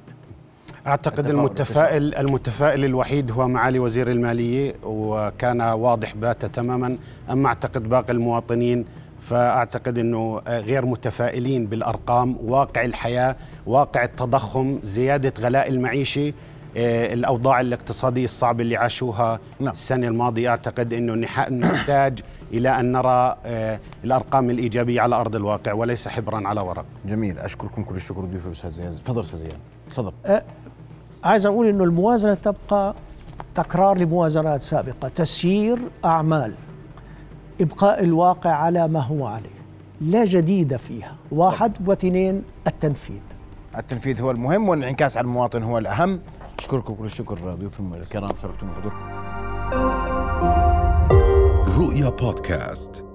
أعتقد 0.90 1.28
المتفائل 1.28 2.16
المتفائل 2.16 2.86
الوحيد 2.86 3.32
هو 3.32 3.48
معالي 3.48 3.80
وزير 3.80 4.12
المالية 4.12 4.76
وكان 4.84 5.62
واضح 5.62 6.16
باتا 6.16 6.48
تماما 6.48 6.98
أما 7.32 7.48
أعتقد 7.48 7.90
باقي 7.90 8.14
المواطنين 8.14 8.86
فأعتقد 9.20 9.98
إنه 9.98 10.42
غير 10.48 10.86
متفائلين 10.86 11.66
بالأرقام 11.66 12.38
واقع 12.44 12.86
الحياة 12.86 13.36
واقع 13.66 14.04
التضخم 14.04 14.80
زيادة 14.84 15.34
غلاء 15.40 15.70
المعيشة 15.70 16.34
آه، 16.78 17.14
الأوضاع 17.14 17.62
الاقتصادية 17.62 18.24
الصعبة 18.24 18.62
اللي 18.64 18.78
عاشوها 18.78 19.40
نعم. 19.60 19.74
السنة 19.74 20.08
الماضية. 20.08 20.50
أعتقد 20.50 20.94
إنه 20.94 21.14
نحتاج 21.50 22.20
إلى 22.54 22.80
أن 22.80 22.92
نرى 22.92 23.36
آه، 23.46 23.80
الأرقام 24.04 24.50
الإيجابية 24.50 25.02
على 25.02 25.16
أرض 25.16 25.36
الواقع 25.36 25.74
وليس 25.74 26.08
حبرا 26.08 26.48
على 26.48 26.62
ورق. 26.62 26.86
جميل. 27.06 27.40
أشكركم 27.40 27.84
كل 27.84 27.96
الشكر 27.96 28.22
ضيوفي 28.22 28.52
أستاذ 28.52 28.70
زياد. 28.70 28.92
تفضل 28.92 29.22
أستاذ 29.22 29.40
زياد. 29.40 29.58
تفضل. 29.90 30.14
أه 30.26 30.44
عايز 31.24 31.46
أقول 31.46 31.68
إنه 31.68 31.84
الموازنة 31.84 32.34
تبقى 32.34 32.96
تكرار 33.56 33.98
لموازنات 33.98 34.62
سابقة 34.62 35.08
تسيير 35.08 35.80
أعمال 36.06 36.54
إبقاء 37.62 38.04
الواقع 38.04 38.50
على 38.52 38.88
ما 38.88 39.00
هو 39.00 39.28
عليه 39.28 39.60
لا 40.02 40.26
جديد 40.26 40.78
فيها. 40.78 41.16
واحد 41.32 41.90
واثنين 41.90 42.44
التنفيذ. 42.68 43.22
التنفيذ 43.78 44.22
هو 44.22 44.32
المهم 44.32 44.70
والانعكاس 44.70 45.18
على 45.18 45.26
المواطن 45.26 45.64
هو 45.64 45.78
الأهم. 45.78 46.20
أشكركم 46.60 46.94
كل 46.94 47.06
الشكر 47.06 47.56
ضيوف 47.56 47.80
الكرام 47.80 48.32
شرفتونا 48.42 48.72
بحضوركم. 48.72 49.00
رؤيا 51.80 52.10
بودكاست. 52.10 53.09